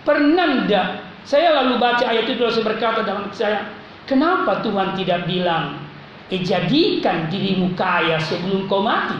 pernah 0.01 0.65
tidak 0.65 0.87
saya 1.25 1.57
lalu 1.57 1.81
baca 1.81 2.05
ayat 2.05 2.29
itu 2.29 2.37
terus 2.37 2.61
berkata 2.61 3.01
dalam 3.01 3.29
saya, 3.33 3.73
kenapa 4.05 4.61
Tuhan 4.61 4.93
tidak 4.93 5.25
bilang, 5.25 5.81
eh 6.29 6.41
jadikan 6.41 7.29
dirimu 7.29 7.73
kaya 7.73 8.21
sebelum 8.21 8.69
kau 8.69 8.85
mati? 8.85 9.17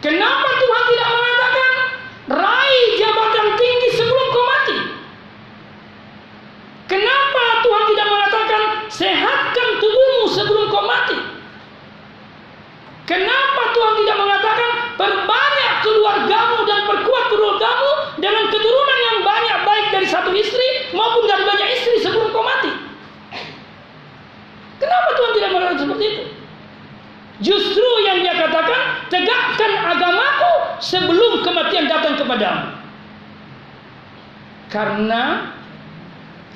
Kenapa 0.00 0.48
Tuhan 0.56 0.82
tidak 0.96 1.08
mengatakan 1.12 1.72
raih 2.32 2.88
jabatan 2.96 3.46
tinggi 3.60 3.88
sebelum 4.00 4.26
kau 4.32 4.44
mati? 4.48 4.76
Kenapa 6.88 7.42
Tuhan 7.60 7.84
tidak 7.92 8.06
mengatakan 8.08 8.62
sehatkan 8.88 9.68
tubuhmu 9.76 10.24
sebelum 10.32 10.64
kau 10.72 10.88
mati? 10.88 11.20
Kenapa 13.04 13.62
Tuhan 13.76 13.94
tidak 14.00 14.16
mengatakan 14.16 14.70
perbanyak 14.96 15.72
keluargamu 15.84 16.58
dan 16.64 16.80
perkuat 16.88 17.24
keluargamu 17.28 17.90
dengan 18.24 18.44
keturunan 18.48 18.98
yang 19.04 19.18
banyak 19.20 19.58
baik 19.68 19.86
dari 19.92 20.06
satu 20.08 20.32
istri 20.32 20.96
maupun 20.96 21.28
dari 21.28 21.44
banyak 21.44 21.68
istri 21.76 22.00
sebelum 22.00 22.32
kau 22.32 22.40
mati? 22.40 22.72
Kenapa 24.80 25.08
Tuhan 25.12 25.30
tidak 25.36 25.48
mengatakan 25.52 25.78
seperti 25.84 26.04
itu? 26.08 26.39
Justru 27.40 27.88
yang 28.04 28.20
dia 28.20 28.36
katakan, 28.36 29.08
tegakkan 29.08 29.72
agamaku 29.96 30.52
sebelum 30.84 31.40
kematian 31.40 31.88
datang 31.88 32.20
kepadamu. 32.20 32.68
Karena 34.68 35.50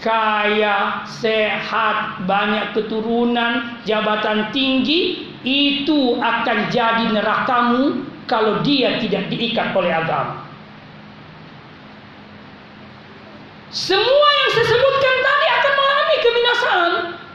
kaya, 0.04 1.08
sehat, 1.08 2.28
banyak 2.28 2.76
keturunan, 2.76 3.80
jabatan 3.88 4.52
tinggi, 4.52 5.32
itu 5.44 6.20
akan 6.20 6.68
jadi 6.68 7.16
nerakamu 7.16 8.04
kalau 8.28 8.60
dia 8.60 9.00
tidak 9.00 9.28
diikat 9.32 9.72
oleh 9.72 9.92
agama. 9.92 10.44
Semua 13.74 14.28
yang 14.44 14.50
saya 14.54 14.66
sebutkan 14.70 15.14
tadi 15.18 15.46
akan 15.50 15.72
mengalami 15.74 16.16
kebinasaan 16.22 16.92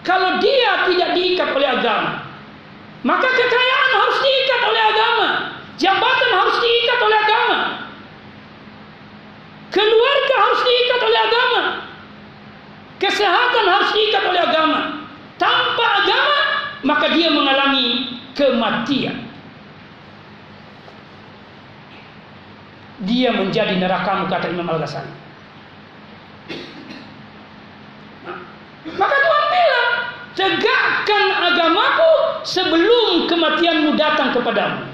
kalau 0.07 0.31
dia 0.39 0.71
tidak 0.87 1.09
diikat 1.17 1.49
oleh 1.51 1.69
agama. 1.69 2.11
Maka 2.99 3.27
kekayaan 3.31 3.89
harus 3.95 4.17
diikat 4.19 4.61
oleh 4.67 4.83
agama. 4.91 5.27
Jabatan 5.79 6.31
harus 6.35 6.57
diikat 6.59 6.99
oleh 6.99 7.17
agama. 7.23 7.57
Keluarga 9.71 10.35
harus 10.35 10.61
diikat 10.65 11.01
oleh 11.07 11.19
agama. 11.23 11.61
Kesehatan 12.99 13.65
harus 13.69 13.89
diikat 13.95 14.23
oleh 14.27 14.41
agama. 14.43 14.79
Tanpa 15.39 15.85
agama, 16.03 16.39
maka 16.83 17.15
dia 17.15 17.31
mengalami 17.31 18.11
kematian. 18.35 19.23
Dia 23.07 23.31
menjadi 23.31 23.79
nerakamu 23.79 24.27
kata 24.27 24.51
Imam 24.51 24.67
Al-Ghazali. 24.67 25.15
Maka 28.99 29.15
Tuhan 29.15 29.45
bilang, 29.47 29.91
tegakkan 30.35 31.23
agamaku 31.39 32.13
sebelum 32.43 33.31
kematianmu 33.31 33.95
datang 33.95 34.28
kepadamu. 34.39 34.87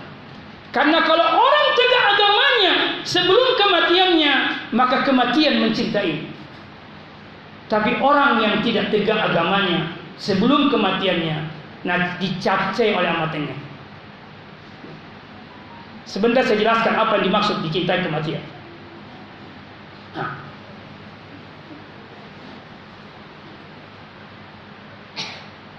Karena 0.76 1.00
kalau 1.08 1.24
orang 1.24 1.68
tegak 1.78 2.04
agamanya 2.18 2.74
sebelum 3.08 3.56
kematiannya, 3.56 4.34
maka 4.76 5.08
kematian 5.08 5.64
mencintai. 5.64 6.28
Tapi 7.72 7.98
orang 8.04 8.44
yang 8.44 8.56
tidak 8.60 8.92
tegak 8.92 9.32
agamanya 9.32 9.96
sebelum 10.20 10.68
kematiannya, 10.68 11.48
nah 11.88 12.20
dicacai 12.20 12.92
oleh 12.92 13.10
amatnya. 13.10 13.56
Sebentar 16.06 16.46
saya 16.46 16.62
jelaskan 16.62 16.94
apa 16.94 17.18
yang 17.18 17.34
dimaksud 17.34 17.66
dicintai 17.66 18.06
kematian. 18.06 18.44
Nah, 20.14 20.46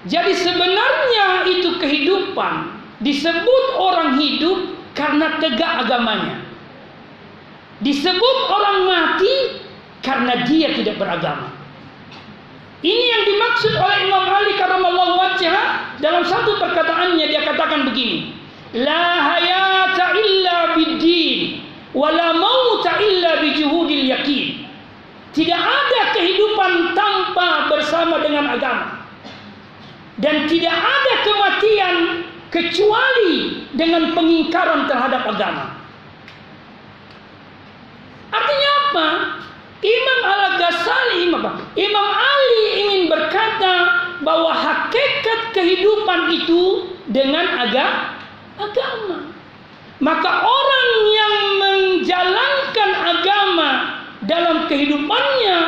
Jadi 0.06 0.32
sebenarnya 0.38 1.50
itu 1.50 1.82
kehidupan 1.82 2.75
disebut 3.00 3.64
orang 3.76 4.16
hidup 4.16 4.58
karena 4.96 5.36
tegak 5.42 5.84
agamanya. 5.84 6.40
Disebut 7.84 8.36
orang 8.48 8.78
mati 8.88 9.34
karena 10.00 10.48
dia 10.48 10.72
tidak 10.72 10.96
beragama. 10.96 11.52
Ini 12.80 13.04
yang 13.08 13.22
dimaksud 13.24 13.72
oleh 13.76 13.98
Imam 14.08 14.24
Ali 14.24 14.52
karamallahu 14.56 15.16
wajhah 15.16 15.96
dalam 16.00 16.24
satu 16.24 16.60
perkataannya 16.60 17.26
dia 17.28 17.44
katakan 17.44 17.88
begini. 17.88 18.36
La 18.76 19.32
hayata 19.32 20.12
illa 20.16 20.56
biddin 20.76 21.64
wa 21.96 22.12
la 22.12 22.36
mauta 22.36 23.00
illa 23.00 23.40
bijuhudil 23.44 24.04
yakin. 24.12 24.68
Tidak 25.36 25.60
ada 25.60 26.02
kehidupan 26.16 26.96
tanpa 26.96 27.68
bersama 27.68 28.24
dengan 28.24 28.56
agama. 28.56 29.04
Dan 30.16 30.48
tidak 30.48 30.72
ada 30.72 31.12
kematian 31.28 31.94
kecuali 32.56 33.68
dengan 33.76 34.16
pengingkaran 34.16 34.88
terhadap 34.88 35.28
agama. 35.28 35.76
Artinya 38.32 38.70
apa? 38.88 39.08
Imam 39.84 40.20
Al-Ghazali, 40.24 41.28
Imam 41.76 42.08
Ali 42.16 42.64
ingin 42.80 43.02
berkata 43.12 43.74
bahwa 44.24 44.56
hakikat 44.56 45.52
kehidupan 45.52 46.32
itu 46.32 46.96
dengan 47.12 47.44
agama. 47.60 48.16
agama. 48.56 49.18
Maka 50.00 50.30
orang 50.44 50.90
yang 51.12 51.36
menjalankan 51.60 52.90
agama 53.04 53.70
dalam 54.24 54.64
kehidupannya 54.64 55.58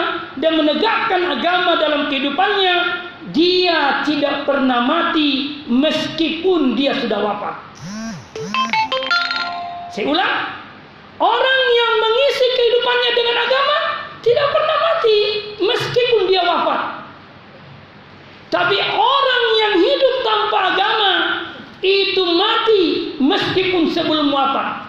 dan 0.41 0.53
menegakkan 0.57 1.23
agama 1.37 1.77
dalam 1.77 2.09
kehidupannya 2.09 3.08
dia 3.33 4.07
tidak 4.09 4.49
pernah 4.49 4.85
mati 4.85 5.63
meskipun 5.69 6.79
dia 6.79 6.97
sudah 6.97 7.21
wafat. 7.21 7.57
Saya 9.93 10.09
ulang, 10.09 10.37
orang 11.21 11.61
yang 11.75 11.93
mengisi 12.01 12.47
kehidupannya 12.55 13.11
dengan 13.13 13.37
agama 13.43 13.79
tidak 14.23 14.47
pernah 14.55 14.77
mati 14.79 15.19
meskipun 15.61 16.23
dia 16.31 16.43
wafat. 16.47 16.83
Tapi 18.49 18.77
orang 18.81 19.45
yang 19.61 19.75
hidup 19.77 20.15
tanpa 20.25 20.59
agama 20.73 21.13
itu 21.85 22.23
mati 22.25 22.85
meskipun 23.21 23.93
sebelum 23.93 24.33
wafat. 24.33 24.89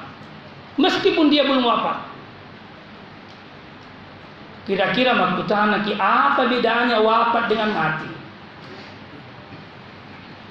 Meskipun 0.79 1.27
dia 1.27 1.43
belum 1.43 1.67
wafat. 1.67 2.07
Kira-kira 4.63 5.17
makutana 5.17 5.81
ki 5.81 5.97
apa 5.97 6.45
bedanya 6.45 7.01
wafat 7.01 7.49
dengan 7.49 7.73
mati? 7.73 8.18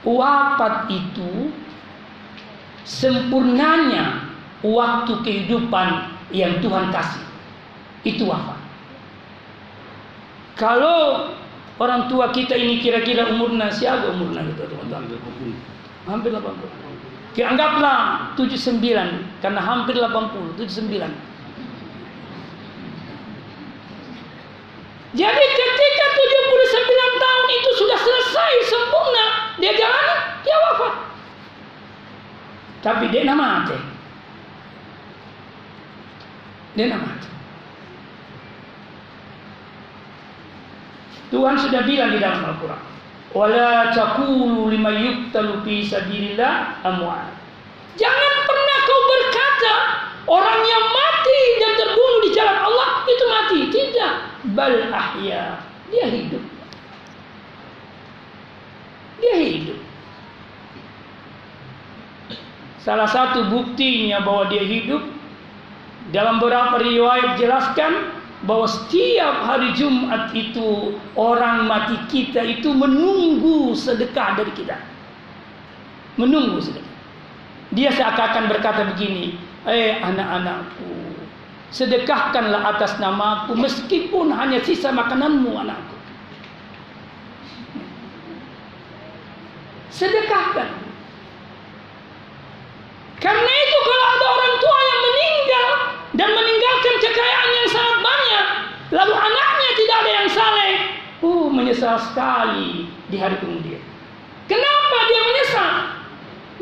Wafat 0.07 0.87
itu 0.91 1.51
sempurnanya 2.87 4.31
waktu 4.63 5.13
kehidupan 5.23 6.13
yang 6.35 6.59
Tuhan 6.63 6.91
kasih. 6.95 7.25
Itu 8.07 8.31
wafat. 8.31 8.59
Kalau 10.59 11.31
orang 11.79 12.11
tua 12.11 12.35
kita 12.35 12.59
ini 12.59 12.83
kira-kira 12.83 13.31
umurnya 13.31 13.71
siapa 13.71 14.11
umurnya 14.11 14.43
gitu 14.51 14.67
teman-teman? 14.67 15.23
Hampir 16.09 16.31
80. 16.35 16.89
Anggaplah 17.39 18.35
79 18.35 18.83
karena 19.39 19.61
hampir 19.63 19.95
80, 19.95 20.59
79. 20.59 21.07
Jadi 25.15 25.45
ketika 25.55 26.05
79 26.59 27.23
tahun 27.23 27.47
itu 27.55 27.71
sudah 27.79 27.99
selesai 27.99 28.53
sempurna, 28.67 29.27
dia 29.63 29.73
jalan, 29.79 30.19
dia 30.43 30.57
wafat. 30.67 30.95
Tapi 32.83 33.05
dia 33.15 33.23
nama 33.27 33.63
mati. 33.63 33.79
Dia 36.75 36.87
nama 36.91 37.05
mati. 37.07 37.29
Tuhan 41.29 41.55
sudah 41.61 41.83
bilang 41.85 42.11
di 42.17 42.19
dalam 42.19 42.41
Al-Quran. 42.43 42.83
Wala 43.37 43.93
taqulu 43.93 44.73
lima 44.73 44.89
yuktalu 44.89 45.61
fi 45.61 45.85
sabilillah 45.85 46.81
amwat. 46.81 47.29
Jangan 48.01 48.35
pernah 48.49 48.79
kau 48.89 49.01
berkata 49.05 49.75
orang 50.25 50.61
yang 50.65 50.85
mati 50.89 51.41
dan 51.61 51.73
terbunuh 51.77 52.21
di 52.25 52.31
jalan 52.33 52.57
Allah 52.57 52.89
itu 53.05 53.25
mati. 53.29 53.59
Tidak. 53.69 54.13
Bal 54.57 54.89
ahya. 54.89 55.68
Dia 55.89 56.07
hidup. 56.13 56.45
Dia 59.19 59.37
hidup. 59.41 59.79
Salah 62.79 63.09
satu 63.11 63.53
buktinya 63.53 64.25
bahwa 64.25 64.49
dia 64.49 64.65
hidup 64.65 65.03
dalam 66.09 66.41
beberapa 66.41 66.81
riwayat 66.81 67.37
jelaskan 67.37 68.17
bahwa 68.47 68.71
setiap 68.71 69.45
hari 69.45 69.75
Jumat 69.75 70.31
itu 70.33 70.95
orang 71.19 71.67
mati 71.67 71.99
kita 72.07 72.41
itu 72.47 72.71
menunggu 72.71 73.75
sedekah 73.75 74.39
dari 74.39 74.53
kita. 74.55 74.79
Menunggu 76.15 76.63
sedekah. 76.63 76.97
Dia 77.75 77.93
seakan-akan 77.93 78.45
berkata 78.49 78.89
begini, 78.95 79.37
"Eh 79.67 79.99
anak-anakku, 80.01 80.89
sedekahkanlah 81.69 82.77
atas 82.77 82.97
namaku 82.97 83.57
meskipun 83.57 84.33
hanya 84.33 84.61
sisa 84.65 84.93
makananmu 84.93 85.53
anakku." 85.53 85.97
Sedekahkan. 89.93 90.69
Karena 93.19 93.53
itu 93.67 93.79
kalau 93.83 94.07
ada 94.15 94.27
orang 94.31 94.55
tua 94.63 94.79
yang 94.79 95.01
meninggal 95.03 95.69
dan 96.15 96.29
meninggalkan 96.39 96.95
kekayaan 97.03 97.51
yang 97.51 97.69
sangat 97.69 97.99
banyak, 97.99 98.47
lalu 98.95 99.15
anaknya 99.19 99.71
tidak 99.75 99.97
ada 99.99 100.13
yang 100.23 100.29
saleh, 100.31 100.75
uh 101.27 101.47
menyesal 101.51 101.99
sekali 101.99 102.87
di 103.11 103.17
hari 103.19 103.35
kemudian. 103.43 103.83
Kenapa 104.47 104.97
dia 105.11 105.21
menyesal? 105.27 105.73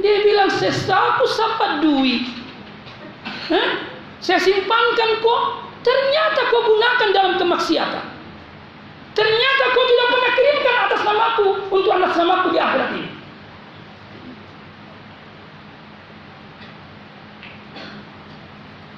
Dia 0.01 0.17
bilang 0.25 0.51
sesaku 0.51 1.25
sapa 1.29 1.85
duit. 1.85 2.25
Hah? 3.53 3.96
Saya 4.27 4.43
simpankan 4.43 5.23
kok, 5.23 5.43
ternyata 5.87 6.51
kau 6.51 6.67
gunakan 6.67 7.09
dalam 7.15 7.35
kemaksiatan. 7.39 8.05
Ternyata 9.15 9.63
kau 9.71 9.85
tidak 9.87 10.09
pernah 10.11 10.31
kirimkan 10.35 10.77
atas 10.83 11.01
namaku 11.07 11.47
untuk 11.71 11.93
anak 11.95 12.11
namaku 12.19 12.47
di 12.51 12.59
akhirat 12.59 12.91
ini. 12.99 13.11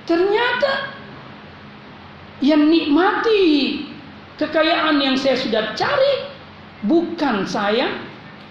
Ternyata 0.08 0.72
yang 2.40 2.72
nikmati 2.72 3.42
kekayaan 4.40 4.96
yang 4.96 5.20
saya 5.20 5.36
sudah 5.36 5.76
cari 5.76 6.32
bukan 6.88 7.44
saya, 7.44 8.00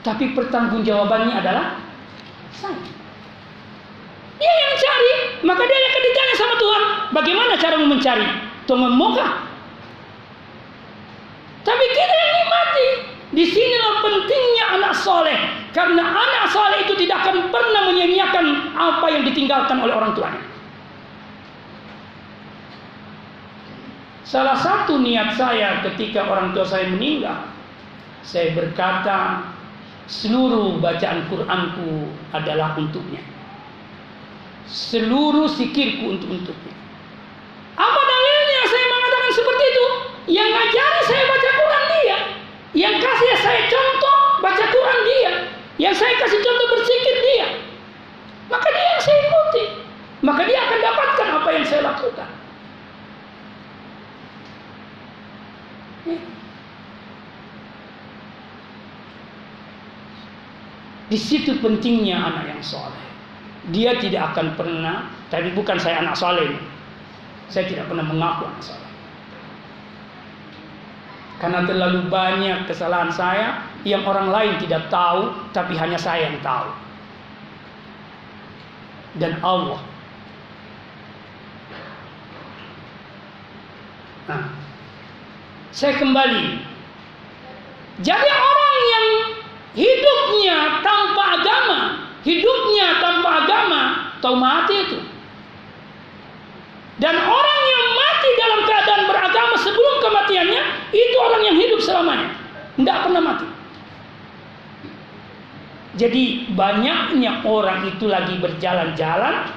tapi 0.06 0.38
pertanggungjawabannya 0.38 1.42
adalah 1.42 1.82
saya. 2.54 2.98
Dia 4.38 4.54
yang 4.54 4.74
cari, 4.78 5.14
maka 5.46 5.62
dia 5.66 5.78
akan 5.78 6.02
ditanya 6.06 6.36
sama 6.38 6.56
Tuhan, 6.62 6.84
bagaimana 7.14 7.54
cara 7.58 7.76
mencari? 7.82 8.28
Tuhan 8.70 8.94
moga. 8.94 9.28
Tapi 11.66 11.86
kita 11.92 12.14
yang 12.16 12.34
nikmati. 12.38 12.88
Di 13.28 13.44
sinilah 13.44 13.94
pentingnya 14.00 14.66
anak 14.80 14.94
soleh. 14.96 15.40
Karena 15.76 16.00
anak 16.00 16.46
soleh 16.50 16.80
itu 16.88 16.96
tidak 17.06 17.28
akan 17.28 17.52
pernah 17.52 17.92
menyanyiakan 17.92 18.46
apa 18.74 19.06
yang 19.12 19.24
ditinggalkan 19.28 19.78
oleh 19.84 19.94
orang 19.94 20.16
tuanya. 20.16 20.42
Salah 24.28 24.60
satu 24.60 25.00
niat 25.00 25.40
saya 25.40 25.80
ketika 25.88 26.28
orang 26.28 26.52
tua 26.52 26.68
saya 26.68 26.92
meninggal, 26.92 27.48
saya 28.28 28.52
berkata, 28.52 29.48
seluruh 30.08 30.84
bacaan 30.84 31.32
Quranku 31.32 32.12
adalah 32.36 32.76
untuknya. 32.76 33.24
Seluruh 34.68 35.48
sikirku 35.48 36.20
untuk 36.20 36.28
untuknya. 36.28 36.76
Apa 37.80 38.02
dalilnya 38.04 38.62
saya 38.68 38.86
mengatakan 38.92 39.32
seperti 39.32 39.64
itu? 39.64 39.86
Yang 40.28 40.50
ngajari 40.52 41.02
saya 41.08 41.24
baca 41.24 41.50
Quran 41.56 41.84
dia. 41.88 42.18
Yang 42.76 42.96
kasih 43.00 43.32
saya 43.40 43.62
contoh 43.72 44.16
baca 44.44 44.66
Quran 44.68 45.00
dia. 45.08 45.32
Yang 45.80 45.96
saya 46.04 46.14
kasih 46.20 46.40
contoh 46.44 46.68
bersikir 46.76 47.16
dia. 47.24 47.48
Maka 48.52 48.68
dia 48.68 48.86
yang 48.92 49.02
saya 49.04 49.20
ikuti. 49.24 49.64
Maka 50.20 50.42
dia 50.44 50.60
akan 50.60 50.80
dapatkan 50.84 51.28
apa 51.32 51.50
yang 51.56 51.66
saya 51.66 51.82
lakukan. 51.88 52.30
Di 61.08 61.16
situ 61.16 61.56
pentingnya 61.64 62.20
anak 62.20 62.52
yang 62.52 62.60
soleh. 62.60 63.07
Dia 63.76 64.00
tidak 64.00 64.32
akan 64.34 64.56
pernah, 64.56 65.12
tapi 65.28 65.52
bukan 65.52 65.76
saya 65.76 66.00
anak 66.00 66.16
soleh. 66.16 66.56
Saya 67.52 67.68
tidak 67.68 67.92
pernah 67.92 68.08
mengaku 68.08 68.48
anak 68.48 68.64
soleh. 68.64 68.88
Karena 71.38 71.62
terlalu 71.70 72.10
banyak 72.10 72.66
kesalahan 72.66 73.14
saya 73.14 73.62
yang 73.86 74.02
orang 74.10 74.34
lain 74.34 74.54
tidak 74.58 74.90
tahu, 74.90 75.30
tapi 75.54 75.78
hanya 75.78 76.00
saya 76.00 76.34
yang 76.34 76.40
tahu. 76.42 76.70
Dan 79.22 79.38
Allah. 79.46 79.82
Nah, 84.28 84.44
saya 85.70 85.94
kembali. 86.02 86.58
Jadi 88.02 88.30
orang 88.30 88.78
yang 88.94 89.08
hidupnya 89.78 90.58
tanpa 90.82 91.24
agama, 91.38 91.80
tahu 94.24 94.36
mati 94.38 94.76
itu. 94.88 95.00
Dan 96.98 97.14
orang 97.14 97.60
yang 97.70 97.84
mati 97.94 98.30
dalam 98.42 98.60
keadaan 98.66 99.04
beragama 99.06 99.56
sebelum 99.62 99.96
kematiannya, 100.02 100.62
itu 100.94 101.16
orang 101.22 101.42
yang 101.46 101.58
hidup 101.58 101.80
selamanya. 101.82 102.30
Tidak 102.78 102.98
pernah 103.06 103.22
mati. 103.22 103.48
Jadi 105.98 106.54
banyaknya 106.54 107.42
orang 107.46 107.90
itu 107.90 108.06
lagi 108.06 108.38
berjalan-jalan, 108.38 109.50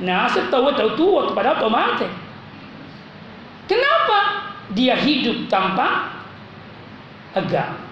nah 0.00 0.24
setahu 0.32 0.72
tahu 0.72 0.90
tua 0.96 1.20
kepada 1.28 1.60
otomatis. 1.60 2.12
Kenapa? 3.68 4.44
dia 4.72 4.96
hidup 4.96 5.52
tanpa 5.52 6.08
agama. 7.36 7.83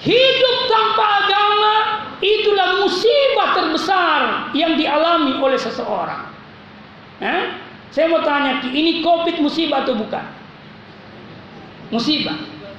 Hidup 0.00 0.56
tanpa 0.72 1.04
agama 1.24 1.74
itulah 2.24 2.80
musibah 2.80 3.48
terbesar 3.52 4.20
yang 4.56 4.80
dialami 4.80 5.36
oleh 5.36 5.60
seseorang. 5.60 6.32
Eh? 7.20 7.42
Saya 7.92 8.06
mau 8.08 8.24
tanya, 8.24 8.64
ini 8.64 9.04
COVID 9.04 9.44
musibah 9.44 9.84
atau 9.84 9.98
bukan? 9.98 10.24
Musibah. 11.92 12.38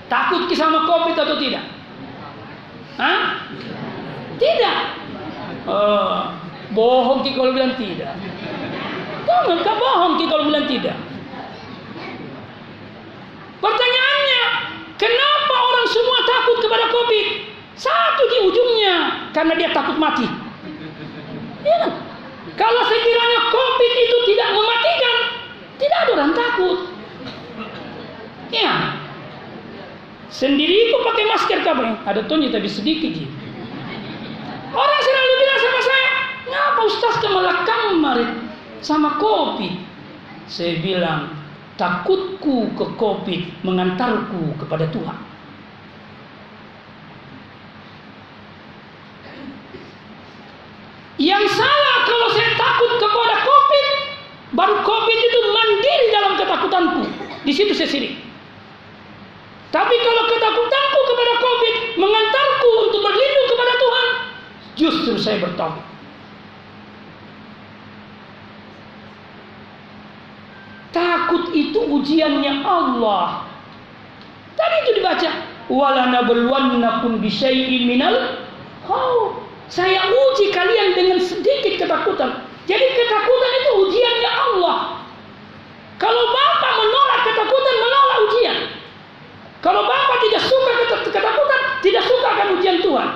Takut 0.09 0.49
sama 0.55 0.87
COVID 0.87 1.15
atau 1.15 1.35
tidak? 1.37 1.63
Hah? 2.97 3.47
Tidak. 4.41 4.79
Oh, 5.69 6.33
bohong 6.73 7.21
kalau 7.21 7.53
bilang 7.53 7.77
tidak. 7.77 8.17
Jangan 9.29 9.57
kau 9.61 9.75
bohong 9.77 10.13
kalau 10.25 10.43
bilang 10.49 10.65
tidak. 10.65 10.97
Pertanyaannya, 13.61 14.43
kenapa 15.01 15.55
orang 15.57 15.87
semua 15.89 16.19
takut 16.29 16.57
kepada 16.61 16.85
COVID? 16.93 17.27
Satu 17.73 18.23
di 18.29 18.37
ujungnya, 18.45 18.95
karena 19.33 19.57
dia 19.57 19.73
takut 19.73 19.97
mati. 19.97 20.29
Ya. 21.65 21.89
Kalau 22.53 22.81
sekiranya 22.85 23.39
COVID 23.49 23.93
itu 23.97 24.17
tidak 24.29 24.49
mematikan, 24.53 25.15
tidak 25.81 25.97
ada 26.05 26.11
orang 26.13 26.33
takut. 26.37 26.77
Ya. 28.53 29.01
Sendiri 30.29 30.93
kok 30.93 31.03
pakai 31.09 31.25
masker 31.25 31.59
kapan? 31.65 31.97
Ada 32.05 32.21
tonnya 32.29 32.53
tapi 32.53 32.69
sedikit 32.69 33.09
ji. 33.11 33.25
Orang 34.71 34.99
selalu 35.03 35.33
bilang 35.41 35.59
sama 35.59 35.79
saya, 35.83 36.11
ngapa 36.47 36.81
Ustaz 36.87 37.15
kemelakang 37.19 37.81
kemarin 37.91 38.29
sama 38.79 39.19
COVID? 39.19 39.73
Saya 40.47 40.79
bilang, 40.79 41.40
takutku 41.81 42.69
ke 42.77 42.85
Covid 42.93 43.41
mengantarku 43.65 44.53
kepada 44.61 44.85
Tuhan. 44.93 45.17
Yang 51.17 51.57
salah 51.57 51.97
kalau 52.05 52.29
saya 52.37 52.53
takut 52.53 52.91
kepada 53.01 53.35
Covid, 53.45 53.87
baru 54.53 54.77
Covid 54.85 55.19
itu 55.25 55.39
mandiri 55.49 56.05
dalam 56.13 56.33
ketakutanku. 56.37 57.01
Di 57.49 57.53
situ 57.53 57.73
saya 57.73 57.89
sirik. 57.89 58.13
Tapi 59.73 59.95
kalau 60.05 60.23
ketakutanku 60.29 60.99
kepada 61.09 61.33
Covid 61.41 61.75
mengantarku 61.97 62.69
untuk 62.89 63.01
berlindung 63.01 63.47
kepada 63.49 63.73
Tuhan, 63.73 64.07
justru 64.77 65.13
saya 65.17 65.37
bertauhid. 65.41 65.85
Takut 70.91 71.40
itu 71.51 71.79
ujiannya 71.79 72.63
Allah. 72.65 73.47
Tadi 74.55 74.75
itu 74.87 74.91
dibaca, 74.99 75.29
wala 75.71 76.11
nabluwannakum 76.11 77.23
bisyai'in 77.23 77.87
minal 77.87 78.41
khauf. 78.83 79.39
Saya 79.71 80.03
uji 80.11 80.51
kalian 80.51 80.99
dengan 80.99 81.19
sedikit 81.23 81.87
ketakutan. 81.87 82.43
Jadi 82.67 82.85
ketakutan 82.91 83.51
itu 83.63 83.71
ujiannya 83.87 84.31
Allah. 84.31 84.77
Kalau 85.95 86.23
Bapak 86.27 86.73
menolak 86.81 87.19
ketakutan, 87.23 87.75
menolak 87.79 88.17
ujian. 88.27 88.57
Kalau 89.63 89.87
Bapak 89.87 90.17
tidak 90.27 90.41
suka 90.43 90.71
ketakutan, 91.07 91.61
tidak 91.79 92.03
suka 92.03 92.27
akan 92.35 92.47
ujian 92.59 92.77
Tuhan. 92.83 93.09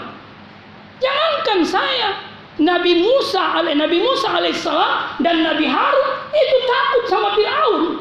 Jangankan 1.03 1.59
saya, 1.67 2.09
Nabi 2.55 3.03
Musa 3.03 3.59
alaih 3.59 3.75
Nabi 3.75 3.99
Musa 3.99 4.31
alaihissalam 4.31 5.19
dan 5.19 5.43
Nabi 5.43 5.67
Harun 5.67 6.09
itu 6.31 6.57
takut 6.63 7.03
sama 7.11 7.35
Firaun. 7.35 7.94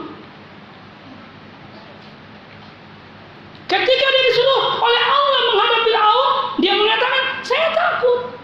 Ketika 3.74 4.06
dia 4.06 4.22
disuruh 4.30 4.78
oleh 4.78 5.02
Allah 5.02 5.40
menghadap 5.50 5.80
Firaun, 5.82 6.30
dia 6.62 6.72
mengatakan, 6.78 7.22
"Saya 7.42 7.74
takut." 7.74 8.38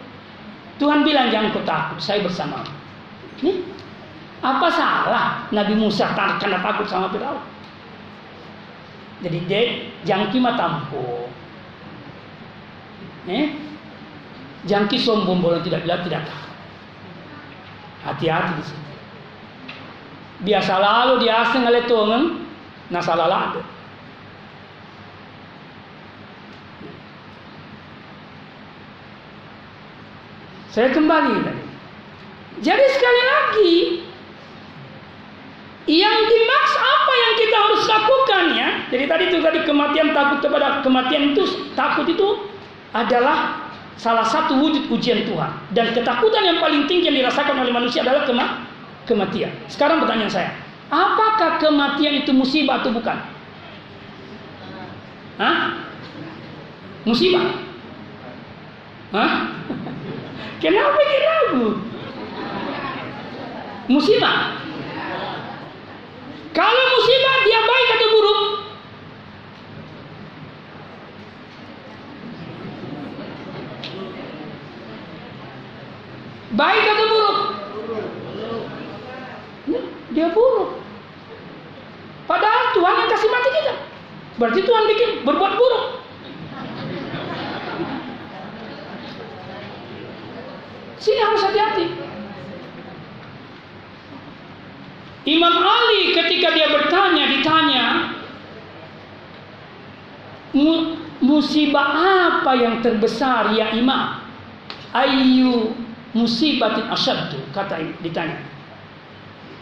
Tuhan 0.83 1.07
bilang, 1.07 1.31
"Jangan 1.31 1.55
kau 1.55 1.63
takut, 1.63 2.03
saya 2.03 2.19
bersama." 2.27 2.67
Nih, 3.39 3.63
apa 4.43 4.67
salah 4.75 5.47
Nabi 5.55 5.79
Musa 5.79 6.11
karena 6.19 6.59
takut 6.59 6.91
sama 6.91 7.15
Firaun? 7.15 7.39
Jadi 9.23 9.39
dia 9.47 9.61
jangki 10.03 10.43
mah 10.43 10.59
tampo. 10.59 11.31
Eh? 13.31 13.55
Jangki 14.67 14.99
sombong 14.99 15.45
boleh 15.45 15.63
tidak 15.63 15.87
bilang 15.87 16.03
tidak 16.03 16.27
tahu. 16.27 16.49
Hati-hati 18.01 18.53
di 18.59 18.65
sini. 18.65 18.93
Biasa 20.41 20.73
lalu 20.81 21.13
dia 21.21 21.45
asing 21.45 21.69
oleh 21.69 21.85
Tuhan, 21.85 22.49
nah 22.89 23.05
salah 23.05 23.29
Saya 30.71 30.95
kembali. 30.95 31.35
Jadi 32.63 32.85
sekali 32.95 33.23
lagi 33.27 33.75
yang 35.91 36.19
dimaks 36.31 36.73
apa 36.79 37.13
yang 37.19 37.33
kita 37.35 37.57
harus 37.59 37.83
lakukan 37.91 38.43
ya. 38.55 38.69
Jadi 38.95 39.05
tadi 39.11 39.23
itu 39.35 39.39
tadi 39.43 39.59
kematian 39.67 40.15
takut 40.15 40.39
kepada 40.39 40.79
kematian 40.87 41.35
itu 41.35 41.43
takut 41.75 42.07
itu 42.07 42.47
adalah 42.95 43.67
salah 43.99 44.25
satu 44.25 44.63
wujud 44.63 44.89
ujian 44.89 45.27
Tuhan 45.27 45.51
dan 45.75 45.93
ketakutan 45.93 46.43
yang 46.47 46.59
paling 46.63 46.87
tinggi 46.87 47.11
yang 47.11 47.19
dirasakan 47.27 47.61
oleh 47.61 47.75
manusia 47.75 48.07
adalah 48.07 48.23
kema 48.23 48.65
kematian. 49.05 49.51
Sekarang 49.67 49.99
pertanyaan 49.99 50.31
saya, 50.31 50.51
apakah 50.89 51.59
kematian 51.59 52.23
itu 52.23 52.31
musibah 52.31 52.79
atau 52.81 52.95
bukan? 52.95 53.19
Hah? 55.41 55.57
Musibah? 57.03 57.59
Hah? 59.11 59.31
Kenapa 60.61 60.99
dia 61.01 61.21
ragu? 61.25 61.67
Musibah. 63.89 64.61
Kalau 66.53 66.85
musibah 66.95 67.37
dia 67.49 67.61
baik 67.65 67.89
atau 67.97 68.09
buruk? 68.13 68.43
Baik 76.51 76.85
atau 76.93 77.07
buruk? 77.09 77.39
Ya, 79.71 79.81
dia 80.13 80.27
buruk. 80.35 80.77
Padahal 82.29 82.63
Tuhan 82.77 82.95
yang 83.01 83.11
kasih 83.11 83.29
mati 83.33 83.49
kita. 83.49 83.75
Berarti 84.37 84.61
Tuhan 84.63 84.85
bikin 84.93 85.11
berbuat 85.25 85.53
buruk. 85.57 86.00
Sini 91.01 91.21
harus 91.25 91.41
hati-hati. 91.41 91.87
Imam 95.25 95.57
Ali 95.61 96.17
ketika 96.17 96.53
dia 96.53 96.69
bertanya 96.69 97.25
ditanya 97.29 97.85
musibah 101.21 101.89
apa 101.93 102.53
yang 102.57 102.81
terbesar 102.85 103.53
ya 103.53 103.73
imam? 103.77 104.21
Ayu 104.91 105.77
musibatin 106.17 106.89
asyaddu 106.91 107.39
kata 107.55 107.81
ditanya. 108.05 108.43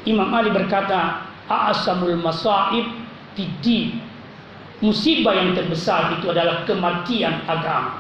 Imam 0.09 0.31
Ali 0.33 0.51
berkata 0.51 1.27
a'asamul 1.47 2.19
masaib 2.19 2.87
fid 3.39 3.95
Musibah 4.79 5.35
yang 5.35 5.59
terbesar 5.59 6.15
itu 6.15 6.31
adalah 6.31 6.63
kematian 6.63 7.43
agama. 7.51 7.99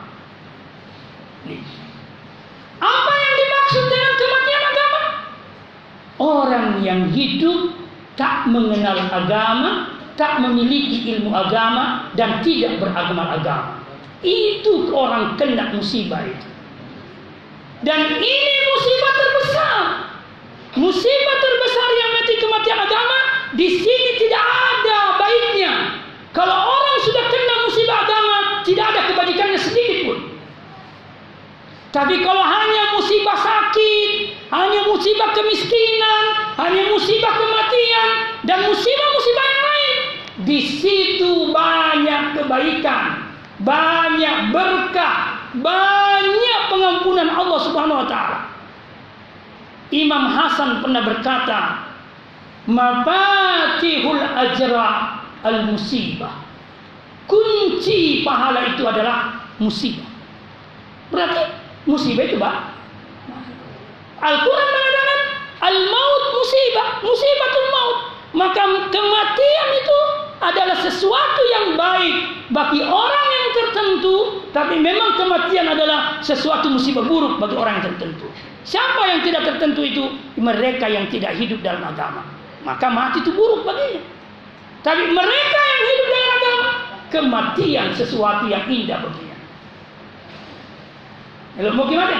Nih. 1.43 1.59
Apa 2.79 3.13
yang 3.19 3.28
dimaksud 3.69 3.85
dengan 3.93 4.13
kematian 4.17 4.63
agama? 4.65 5.01
Orang 6.19 6.67
yang 6.81 7.01
hidup 7.13 7.77
tak 8.17 8.49
mengenal 8.49 8.97
agama, 9.13 10.01
tak 10.17 10.41
memiliki 10.41 11.15
ilmu 11.15 11.31
agama 11.31 12.11
dan 12.17 12.41
tidak 12.41 12.81
beragama 12.81 13.39
agama. 13.39 13.85
Itu 14.25 14.91
orang 14.91 15.37
kena 15.39 15.71
musibah 15.77 16.25
itu. 16.25 16.49
Dan 17.87 18.19
ini 18.19 18.55
musibah 18.75 19.13
terbesar. 19.15 19.79
Musibah 20.75 21.37
terbesar 21.39 21.89
yang 21.95 22.11
mati 22.19 22.35
kematian 22.41 22.79
agama 22.83 23.19
di 23.55 23.69
sini 23.79 24.11
tidak 24.19 24.45
ada 24.49 24.99
baiknya. 25.21 25.73
Kalau 26.35 26.57
orang 26.57 26.97
sudah 27.07 27.25
kena 27.31 27.55
musibah 27.69 27.99
agama, 28.03 28.37
tidak 28.67 28.85
ada 28.91 29.01
kebajikannya 29.13 29.61
sedikit 29.61 29.99
pun. 30.11 30.19
Tapi 31.89 32.21
kalau 32.21 32.45
hanya 32.45 32.93
musibah 32.93 33.39
sakit, 33.41 34.11
hanya 34.53 34.81
musibah 34.93 35.33
kemiskinan, 35.33 36.25
hanya 36.61 36.93
musibah 36.93 37.33
kematian, 37.33 38.09
dan 38.45 38.69
musibah-musibah 38.69 39.45
yang 39.49 39.63
lain, 39.65 39.95
di 40.45 40.59
situ 40.69 41.49
banyak 41.49 42.37
kebaikan, 42.37 43.33
banyak 43.65 44.53
berkah, 44.53 45.49
banyak 45.57 46.61
pengampunan 46.69 47.29
Allah 47.33 47.61
Subhanahu 47.65 48.05
wa 48.05 48.09
taala. 48.09 48.39
Imam 49.89 50.29
Hasan 50.29 50.85
pernah 50.85 51.01
berkata, 51.01 51.89
"Mafatihul 52.69 54.21
ajra 54.21 55.17
al-musibah." 55.41 56.45
Kunci 57.25 58.25
pahala 58.25 58.77
itu 58.77 58.85
adalah 58.85 59.49
musibah. 59.57 60.09
Berarti 61.09 61.68
musibah 61.89 62.25
itu, 62.29 62.37
Pak. 62.37 62.57
Al-Qur'an 64.19 64.69
mengatakan 64.69 65.19
al-maut 65.65 66.25
musibah, 66.37 66.89
musibatul 67.01 67.69
maut. 67.73 67.99
Maka 68.37 68.63
kematian 68.93 69.69
itu 69.81 70.01
adalah 70.39 70.77
sesuatu 70.85 71.43
yang 71.49 71.67
baik 71.81 72.17
bagi 72.53 72.85
orang 72.85 73.27
yang 73.33 73.47
tertentu, 73.57 74.17
tapi 74.53 74.79
memang 74.79 75.17
kematian 75.17 75.67
adalah 75.73 76.21
sesuatu 76.21 76.69
musibah 76.69 77.03
buruk 77.09 77.41
bagi 77.41 77.57
orang 77.57 77.81
yang 77.81 77.87
tertentu. 77.95 78.29
Siapa 78.69 79.03
yang 79.09 79.25
tidak 79.25 79.49
tertentu 79.49 79.81
itu? 79.81 80.05
Mereka 80.37 80.87
yang 80.93 81.09
tidak 81.09 81.41
hidup 81.41 81.65
dalam 81.65 81.89
agama. 81.89 82.21
Maka 82.69 82.93
mati 82.93 83.25
itu 83.25 83.33
buruk 83.33 83.65
baginya. 83.65 84.03
Tapi 84.85 85.09
mereka 85.09 85.61
yang 85.65 85.83
hidup 85.89 86.07
dalam 86.07 86.31
agama, 86.37 86.69
kematian 87.09 87.87
sesuatu 87.97 88.45
yang 88.47 88.63
indah 88.69 89.01
baginya. 89.03 89.28
Mau 91.59 91.91
gimana? 91.91 92.19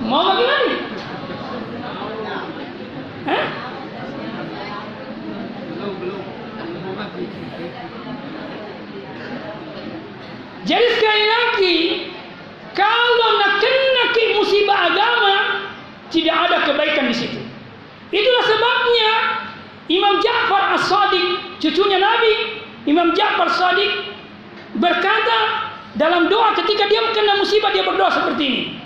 Mau 0.00 0.24
bagaimana? 0.32 0.72
Hah? 3.28 3.44
Jadi 10.62 10.86
sekali 10.96 11.24
lagi, 11.28 11.76
kalau 12.72 13.28
nak 13.36 13.60
kena 13.60 14.04
musibah 14.40 14.80
agama, 14.88 15.34
tidak 16.08 16.36
ada 16.48 16.56
kebaikan 16.72 17.12
di 17.12 17.16
situ. 17.20 17.40
Itulah 18.08 18.44
sebabnya 18.48 19.12
cucunya 21.62 22.02
Nabi 22.02 22.32
Imam 22.90 23.14
Ja'far 23.14 23.46
Sadiq 23.54 24.18
berkata 24.82 25.61
dalam 25.96 26.28
doa 26.32 26.54
ketika 26.56 26.88
dia 26.88 27.02
kena 27.12 27.36
musibah 27.36 27.68
dia 27.72 27.82
berdoa 27.84 28.08
seperti 28.08 28.44
ini. 28.48 28.80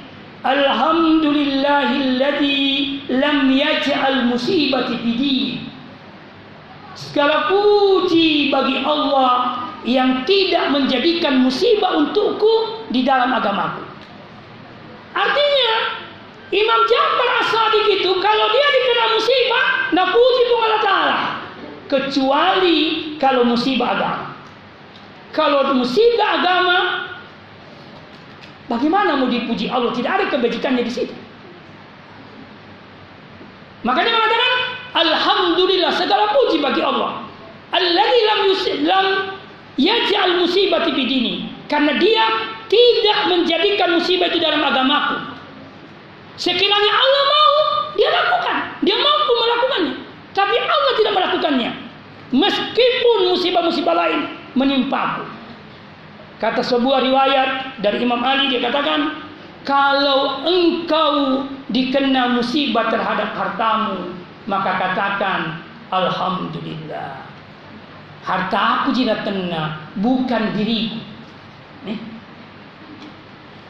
Alhamdulillahilladzi 0.47 2.62
lam 3.11 3.51
yaj'al 3.51 4.27
musibati 4.31 4.95
fi 4.99 5.59
Segala 6.97 7.45
puji 7.51 8.51
bagi 8.51 8.79
Allah 8.83 9.59
yang 9.87 10.27
tidak 10.27 10.71
menjadikan 10.75 11.38
musibah 11.47 11.95
untukku 11.99 12.49
di 12.90 13.03
dalam 13.07 13.31
agamaku. 13.31 13.83
Artinya, 15.14 15.73
Imam 16.51 16.81
Ja'far 16.88 17.31
As-Sadiq 17.45 17.87
itu 18.01 18.11
kalau 18.19 18.47
dia 18.51 18.66
dikena 18.71 19.07
musibah, 19.14 19.64
nah 19.95 20.07
puji 20.11 20.42
Allah 20.51 20.81
Ta'ala. 20.83 21.19
Kecuali 21.87 22.79
kalau 23.23 23.47
musibah 23.47 23.95
agama. 23.95 24.26
Kalau 25.37 25.77
musibah 25.77 26.40
agama, 26.40 26.79
bagaimana 28.72 29.20
mau 29.20 29.29
dipuji 29.29 29.68
Allah? 29.68 29.92
Tidak 29.92 30.09
ada 30.09 30.25
kebajikannya 30.33 30.81
di 30.81 30.88
situ. 30.88 31.12
Makanya 33.85 34.16
mengatakan 34.16 34.53
Alhamdulillah 34.96 35.92
segala 35.92 36.33
puji 36.33 36.64
bagi 36.64 36.81
Allah. 36.81 37.29
Alladzi 37.68 38.20
lam 38.25 38.40
yuslam 38.49 39.07
yaj'al 39.77 40.40
musibati 40.40 40.96
bidini. 40.96 41.53
Karena 41.68 42.01
dia 42.01 42.25
tidak 42.72 43.29
menjadikan 43.29 43.92
musibah 43.92 44.33
itu 44.33 44.40
dalam 44.40 44.64
agamaku. 44.64 45.37
Sekiranya 46.40 46.92
Allah 46.96 47.22
mau, 47.29 47.55
dia 48.01 48.09
lakukan. 48.09 48.57
Dia 48.88 48.96
mampu 48.96 49.33
melakukannya. 49.37 49.94
Tapi 50.33 50.57
Allah 50.64 50.92
tidak 50.96 51.12
melakukannya. 51.12 51.70
Meskipun 52.33 53.18
musibah-musibah 53.37 53.92
lain 53.92 54.36
menimpaku. 54.57 55.29
Kata 56.37 56.61
sebuah 56.64 57.05
riwayat 57.05 57.81
dari 57.81 58.03
Imam 58.05 58.21
Ali 58.21 58.53
dia 58.53 58.64
katakan, 58.64 59.25
kalau 59.64 60.45
engkau 60.45 61.45
dikena 61.73 62.37
musibah 62.37 62.88
terhadap 62.92 63.37
hartamu, 63.37 64.16
maka 64.49 64.77
katakan 64.81 65.61
alhamdulillah. 65.92 67.25
Harta 68.27 68.59
aku 68.83 68.90
tidak 68.90 69.23
kena, 69.23 69.87
bukan 70.03 70.51
diriku. 70.59 70.99
Nih. 71.87 71.99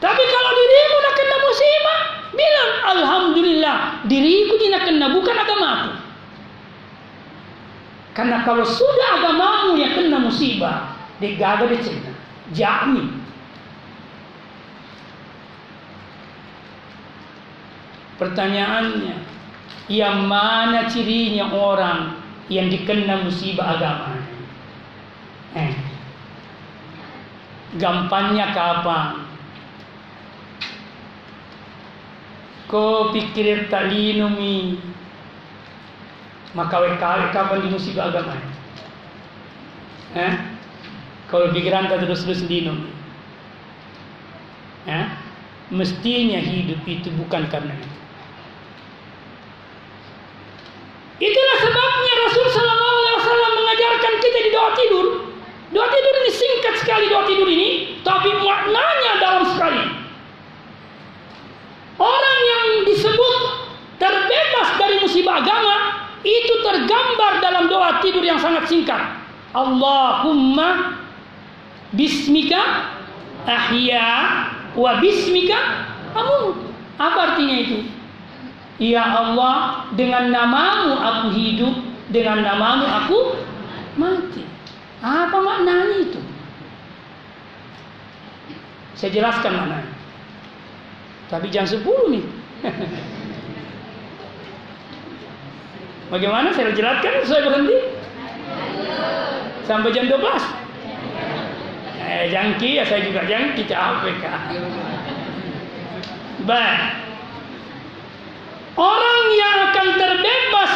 Tapi 0.00 0.22
kalau 0.24 0.50
dirimu 0.56 0.96
nak 1.00 1.14
kena 1.14 1.36
musibah, 1.44 2.00
bilang 2.32 2.70
alhamdulillah, 2.96 3.76
diriku 4.08 4.54
tidak 4.60 4.88
kena, 4.88 5.12
bukan 5.12 5.36
agamaku. 5.36 6.05
Karena 8.16 8.48
kalau 8.48 8.64
sudah 8.64 9.20
agamamu 9.20 9.76
yang 9.76 9.92
kena 9.92 10.16
musibah, 10.16 10.96
digagal 11.20 11.68
dicegah. 11.68 12.16
Jamin. 12.56 13.20
Pertanyaannya, 18.16 19.20
yang 19.92 20.24
mana 20.24 20.88
cirinya 20.88 21.52
orang 21.52 22.16
yang 22.48 22.72
dikena 22.72 23.20
musibah 23.20 23.76
agama? 23.76 24.16
Eh, 25.52 25.76
gampangnya 27.76 28.56
kapan? 28.56 29.28
Kau 32.64 33.12
pikir 33.12 33.68
tak 33.68 33.92
linumi 33.92 34.80
maka 36.56 36.80
kali 36.96 37.24
kapan 37.36 37.60
di 37.60 37.68
musibah 37.68 38.08
agama? 38.08 38.32
Eh? 40.16 40.32
Kalau 41.28 41.52
pikiran 41.52 41.92
tak 41.92 42.00
terus-terus 42.00 42.48
linumi. 42.48 42.88
Eh? 44.88 45.04
Mestinya 45.68 46.40
hidup 46.40 46.80
itu 46.88 47.12
bukan 47.20 47.44
karena 47.52 47.76
itu. 47.76 47.90
Itulah 51.16 51.56
sebabnya 51.60 52.14
Rasul 52.24 52.46
Sallallahu 52.48 52.96
Alaihi 52.96 53.16
Wasallam 53.20 53.52
mengajarkan 53.60 54.14
kita 54.24 54.38
di 54.40 54.50
doa 54.52 54.70
tidur. 54.72 55.06
Doa 55.76 55.86
tidur 55.92 56.14
ini 56.24 56.32
singkat 56.32 56.74
sekali 56.80 57.04
doa 57.12 57.24
tidur 57.28 57.48
ini, 57.52 58.00
tapi 58.00 58.32
maknanya 58.32 59.12
dalam 59.20 59.44
sekali. 59.52 59.84
Orang 62.00 62.38
yang 62.48 62.64
disebut 62.88 63.36
terbebas 64.00 64.68
dari 64.76 64.96
musibah 65.04 65.40
agama 65.40 65.95
itu 66.26 66.54
tergambar 66.66 67.38
dalam 67.38 67.70
doa 67.70 68.02
tidur 68.02 68.26
yang 68.26 68.42
sangat 68.42 68.66
singkat. 68.66 68.98
Allahumma 69.54 70.98
bismika 71.94 72.90
ahya 73.46 74.10
wa 74.74 74.98
bismika 74.98 75.86
amut. 76.18 76.58
Apa 76.98 77.32
artinya 77.32 77.56
itu? 77.62 77.78
Ya 78.76 79.06
Allah, 79.06 79.88
dengan 79.94 80.28
namamu 80.34 80.98
aku 80.98 81.26
hidup, 81.32 81.74
dengan 82.10 82.42
namamu 82.42 82.84
aku 82.84 83.18
mati. 83.96 84.42
Apa 85.00 85.38
maknanya 85.38 85.96
itu? 86.10 86.20
Saya 88.98 89.12
jelaskan 89.14 89.52
maknanya. 89.54 89.92
Tapi 91.30 91.46
jam 91.54 91.64
10 91.64 91.84
nih. 91.86 92.24
Bagaimana 96.06 96.54
saya 96.54 96.70
jelaskan 96.70 97.26
saya 97.26 97.42
berhenti? 97.50 97.78
Sampai 99.66 99.90
jam 99.90 100.06
12. 100.06 100.22
Eh, 102.06 102.30
jangki 102.30 102.78
ya 102.78 102.86
saya 102.86 103.02
juga 103.02 103.26
jangki 103.26 103.66
capek 103.66 104.22
Baik. 106.46 106.80
Orang 108.78 109.20
yang 109.34 109.56
akan 109.72 109.86
terbebas 109.98 110.72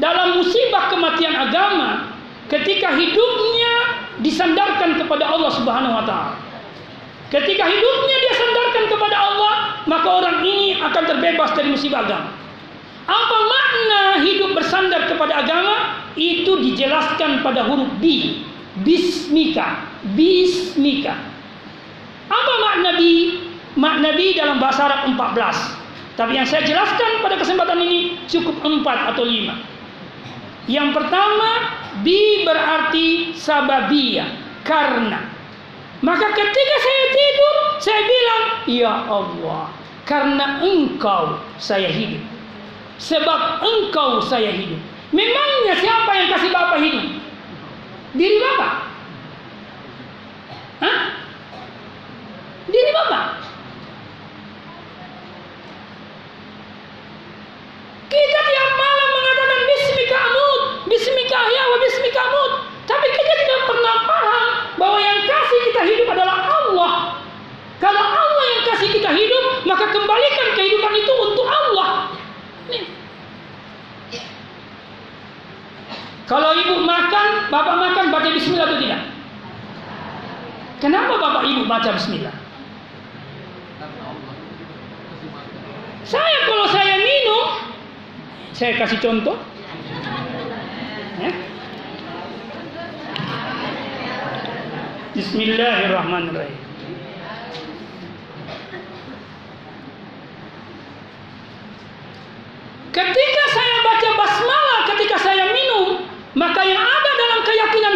dalam 0.00 0.40
musibah 0.40 0.88
kematian 0.88 1.34
agama 1.36 2.14
ketika 2.48 2.96
hidupnya 2.96 3.74
disandarkan 4.24 4.96
kepada 4.96 5.28
Allah 5.28 5.50
Subhanahu 5.52 5.94
wa 6.00 6.04
taala. 6.08 6.40
Ketika 7.28 7.66
hidupnya 7.66 8.16
dia 8.22 8.34
sandarkan 8.38 8.84
kepada 8.86 9.16
Allah, 9.18 9.54
maka 9.90 10.08
orang 10.08 10.36
ini 10.46 10.78
akan 10.78 11.02
terbebas 11.04 11.50
dari 11.52 11.68
musibah 11.74 12.06
agama. 12.06 12.43
Apa 13.04 13.36
makna 13.44 14.02
hidup 14.24 14.56
bersandar 14.56 15.08
kepada 15.12 15.44
agama? 15.44 15.74
Itu 16.16 16.56
dijelaskan 16.60 17.44
pada 17.44 17.68
huruf 17.68 17.90
B. 18.00 18.38
Bismika. 18.80 19.84
Bismika. 20.16 21.14
Apa 22.32 22.52
makna 22.64 22.96
B? 22.96 23.02
Makna 23.76 24.16
B 24.16 24.32
dalam 24.32 24.56
bahasa 24.62 24.88
Arab 24.88 25.12
14. 25.12 25.84
Tapi 26.14 26.38
yang 26.38 26.46
saya 26.46 26.62
jelaskan 26.62 27.20
pada 27.20 27.36
kesempatan 27.36 27.78
ini 27.82 28.22
cukup 28.30 28.54
empat 28.62 29.14
atau 29.14 29.26
lima. 29.26 29.58
Yang 30.64 30.96
pertama, 30.96 31.50
bi 32.00 32.46
berarti 32.46 33.36
sababia, 33.36 34.24
karena. 34.64 35.28
Maka 36.00 36.26
ketika 36.32 36.76
saya 36.80 37.04
tidur, 37.12 37.56
saya 37.82 38.00
bilang, 38.06 38.44
Ya 38.64 38.94
Allah, 39.10 39.64
karena 40.08 40.64
engkau 40.64 41.36
saya 41.60 41.90
hidup. 41.92 42.33
Sebab 42.98 43.60
engkau 43.60 44.22
saya 44.22 44.54
hidup. 44.54 44.78
Memangnya 45.14 45.74
siapa 45.78 46.10
yang 46.14 46.28
kasih 46.34 46.50
Bapak 46.50 46.78
hidup? 46.82 47.06
Diri 48.14 48.38
Bapak? 48.38 48.72
Hah? 50.82 50.98
Diri 52.70 52.90
Bapak? 52.94 53.24
Kita 58.10 58.40
tiap 58.46 58.70
malam 58.78 59.08
mengatakan 59.10 59.60
bismika 59.66 60.18
amut, 60.30 60.62
bismika 60.86 61.34
ahya 61.34 61.62
bismika 61.82 62.20
amut. 62.30 62.52
Tapi 62.86 63.06
kita 63.10 63.32
tidak 63.42 63.60
pernah 63.66 63.96
paham 64.06 64.44
bahwa 64.78 64.98
yang 65.02 65.18
kasih 65.26 65.60
kita 65.70 65.82
hidup 65.82 66.08
adalah 66.14 66.36
Allah. 66.46 66.92
Kalau 67.82 68.04
Allah 68.06 68.44
yang 68.54 68.62
kasih 68.70 68.88
kita 68.94 69.10
hidup, 69.10 69.44
maka 69.66 69.90
kembalikan 69.90 70.48
kehidupan 70.54 70.92
itu 70.94 71.12
untuk 71.26 71.46
Allah. 71.50 72.14
Kalau 76.24 76.50
ibu 76.56 76.80
makan, 76.88 77.52
bapak 77.52 77.76
makan 77.76 78.04
baca 78.08 78.28
bismillah 78.32 78.64
atau 78.64 78.80
tidak? 78.80 79.02
Kenapa 80.80 81.16
bapak 81.16 81.42
ibu 81.48 81.62
baca 81.68 81.96
bismillah? 81.96 82.36
Saya 86.04 86.38
kalau 86.44 86.68
saya 86.68 87.00
minum, 87.00 87.46
saya 88.52 88.76
kasih 88.76 89.00
contoh. 89.00 89.40
Ya. 91.16 91.32
Bismillahirrahmanirrahim. 95.16 96.60
Ketika 102.94 103.42
saya 103.50 103.76
baca 103.82 104.08
basmalah 104.12 104.80
ketika 104.92 105.16
saya 105.18 105.50
minum, 105.56 106.04
maka 106.36 106.62
yang 106.62 106.84
ada 106.84 107.10
dalam 107.16 107.40
keyakinan 107.42 107.94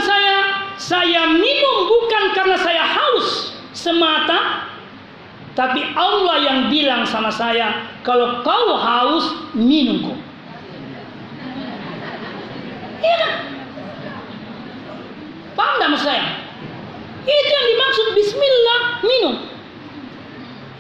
semata 3.79 4.67
tapi 5.55 5.87
Allah 5.95 6.37
yang 6.43 6.59
bilang 6.67 7.07
sama 7.07 7.31
saya 7.31 7.87
kalau 8.03 8.43
kau 8.43 8.75
haus 8.75 9.55
minum 9.55 10.03
kok 10.03 10.19
iya 13.07 13.17
kan? 13.23 13.33
Paham 15.59 15.75
tidak 15.75 15.91
maksud 15.91 16.07
saya? 16.07 16.27
Itu 17.27 17.51
yang 17.51 17.67
dimaksud 17.67 18.07
bismillah 18.15 18.81
minum. 19.03 19.35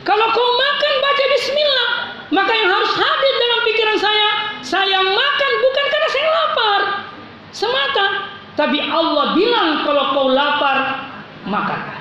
Kalau 0.07 0.26
kau 0.30 0.51
makan 0.55 0.92
baca 1.03 1.24
bismillah 1.34 1.90
maka 2.30 2.53
yang 2.55 2.70
harus 2.70 2.92
hadir 2.94 3.34
dalam 3.42 3.61
pikiran 3.66 3.99
saya 3.99 4.28
saya 4.62 4.99
makan 5.03 5.53
bukan 5.66 5.86
karena 5.90 6.09
saya 6.14 6.28
lapar. 6.30 6.80
Semata. 7.51 8.07
Tapi 8.55 8.78
Allah 8.86 9.34
bilang 9.34 9.82
kalau 9.82 10.05
kau 10.14 10.26
lapar 10.30 10.78
makan 11.42 11.97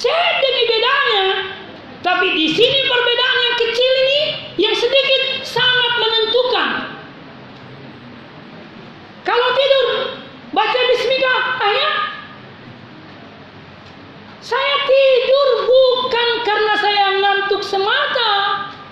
Jadi 0.00 0.46
ini 0.48 0.62
bedanya. 0.64 1.26
Tapi 2.00 2.32
di 2.32 2.46
sini 2.48 2.80
perbedaan 2.88 3.38
yang 3.44 3.56
kecil 3.60 3.92
ini 4.08 4.20
yang 4.56 4.72
sedikit 4.72 5.44
sangat 5.44 5.92
menentukan. 6.00 6.68
Kalau 9.20 9.48
tidur 9.52 9.88
baca 10.56 10.80
bismillah 10.88 11.40
ayat 11.60 11.94
saya 14.40 14.76
tidur 14.88 15.48
bukan 15.68 16.28
karena 16.48 16.74
saya 16.80 17.06
ngantuk 17.20 17.62
semata, 17.62 18.32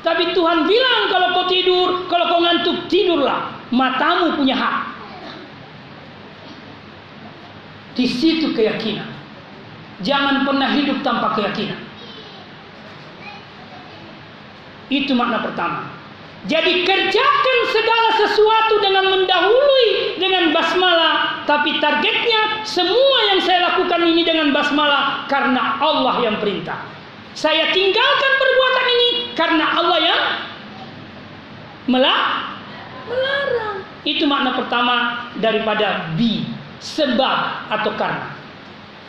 tapi 0.05 0.37
Tuhan 0.37 0.69
bilang 0.69 1.09
kalau 1.09 1.33
kau 1.35 1.47
tidur, 1.49 2.05
kalau 2.07 2.25
kau 2.29 2.41
ngantuk 2.45 2.87
tidurlah, 2.93 3.57
matamu 3.73 4.37
punya 4.37 4.55
hak. 4.55 4.77
Di 7.97 8.07
situ 8.07 8.55
keyakinan. 8.55 9.18
Jangan 9.99 10.47
pernah 10.47 10.71
hidup 10.79 11.03
tanpa 11.03 11.35
keyakinan. 11.35 11.81
Itu 14.89 15.13
makna 15.19 15.43
pertama. 15.43 15.91
Jadi 16.47 16.87
kerjakan 16.87 17.59
segala 17.67 18.09
sesuatu 18.15 18.79
dengan 18.79 19.11
mendahului 19.11 20.17
dengan 20.23 20.55
basmalah, 20.55 21.43
tapi 21.51 21.83
targetnya 21.83 22.63
semua 22.63 23.19
yang 23.35 23.43
saya 23.43 23.75
lakukan 23.75 24.07
ini 24.07 24.23
dengan 24.23 24.55
basmalah 24.55 25.27
karena 25.27 25.83
Allah 25.83 26.23
yang 26.23 26.39
perintah. 26.39 26.79
Saya 27.35 27.75
tinggalkan 27.75 28.33
perbuatan 28.39 28.87
ini 28.87 29.09
karena 29.35 29.67
Allah 29.83 29.99
yang 29.99 30.21
melarang. 31.91 32.47
Itu 34.07 34.25
makna 34.31 34.55
pertama 34.55 35.27
daripada 35.43 36.15
bi, 36.15 36.47
sebab 36.79 37.67
atau 37.67 37.93
karena. 37.99 38.38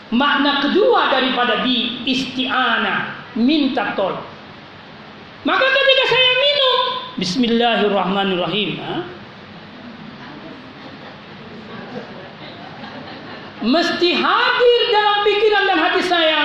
Makna 0.09 0.65
kedua 0.65 1.13
daripada 1.13 1.61
di 1.61 2.01
isti'ana 2.09 3.13
minta 3.37 3.93
tolong. 3.93 4.25
Maka 5.45 5.65
ketika 5.69 6.03
saya 6.09 6.31
minum 6.35 6.77
Bismillahirrahmanirrahim 7.15 8.69
ha? 8.83 8.93
Mesti 13.59 14.09
hadir 14.15 14.81
dalam 14.91 15.17
pikiran 15.27 15.63
dan 15.67 15.77
hati 15.83 16.01
saya 16.03 16.41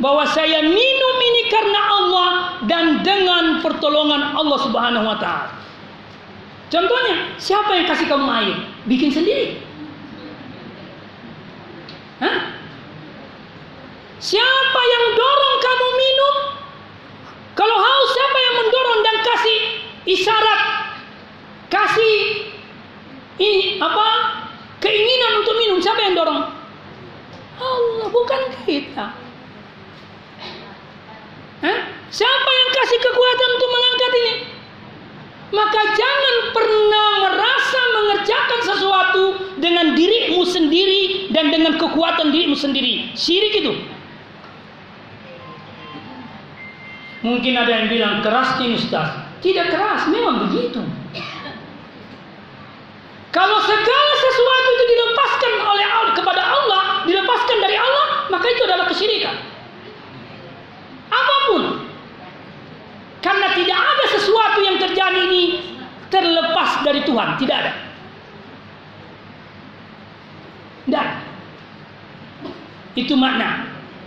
bahwa 0.00 0.24
saya 0.28 0.64
minum 0.64 1.16
ini 1.20 1.42
karena 1.52 1.80
Allah 1.84 2.28
dan 2.64 2.84
dengan 3.04 3.60
pertolongan 3.60 4.32
Allah 4.32 4.58
Subhanahu 4.64 5.04
wa 5.04 5.16
taala. 5.20 5.52
Contohnya, 6.66 7.38
siapa 7.38 7.76
yang 7.78 7.86
kasih 7.86 8.08
kamu 8.10 8.26
air? 8.26 8.56
Bikin 8.90 9.12
sendiri. 9.14 9.62
Hah? 12.18 12.56
Siapa 14.16 14.80
yang 14.80 15.04
dorong 15.12 15.56
kamu 15.60 15.88
minum? 15.92 16.34
Kalau 17.52 17.76
haus 17.76 18.10
siapa 18.16 18.38
yang 18.40 18.54
mendorong 18.64 19.00
dan 19.04 19.16
kasih 19.20 19.58
isyarat? 20.08 20.60
Kasih 21.68 22.16
ini 23.36 23.76
apa? 23.76 24.08
Keinginan 24.80 25.44
untuk 25.44 25.54
minum 25.60 25.78
siapa 25.80 26.00
yang 26.00 26.16
dorong? 26.16 26.42
Allah 27.60 28.08
bukan 28.08 28.40
kita. 28.64 29.06
Hah? 31.64 31.78
Siapa 32.12 32.50
yang 32.52 32.70
kasih 32.72 32.98
kekuatan 33.00 33.48
untuk 33.56 33.70
mengangkat 33.72 34.12
ini? 34.16 34.32
Maka 35.46 35.80
jangan 35.96 36.34
pernah 36.52 37.08
merasa 37.28 37.80
mengerjakan 37.96 38.60
sesuatu 38.64 39.24
dengan 39.60 39.96
dirimu 39.96 40.42
sendiri 40.44 41.32
dan 41.32 41.52
dengan 41.52 41.76
kekuatan 41.80 42.32
dirimu 42.32 42.56
sendiri. 42.56 43.12
Syirik 43.16 43.64
itu. 43.64 43.95
Mungkin 47.26 47.58
ada 47.58 47.82
yang 47.82 47.86
bilang 47.90 48.22
keras 48.22 48.54
nih 48.62 48.78
Ustaz. 48.78 49.18
Tidak 49.42 49.66
keras, 49.74 50.06
memang 50.14 50.46
begitu. 50.46 50.78
Kalau 53.34 53.58
segala 53.66 54.12
sesuatu 54.14 54.68
itu 54.78 54.84
dilepaskan 54.94 55.52
oleh 55.66 55.86
Allah 55.90 56.14
kepada 56.14 56.42
Allah, 56.46 56.82
dilepaskan 57.02 57.58
dari 57.58 57.74
Allah, 57.74 58.30
maka 58.30 58.46
itu 58.46 58.62
adalah 58.62 58.86
kesyirikan. 58.86 59.34
Apa 61.10 61.36
pun. 61.50 61.62
Karena 63.26 63.58
tidak 63.58 63.80
ada 63.82 64.04
sesuatu 64.06 64.58
yang 64.62 64.76
terjadi 64.78 65.20
ini 65.26 65.42
terlepas 66.06 66.86
dari 66.86 67.02
Tuhan, 67.02 67.28
tidak 67.42 67.56
ada. 67.58 67.72
Ada. 70.86 71.02
Itu 72.94 73.18
makna 73.18 73.45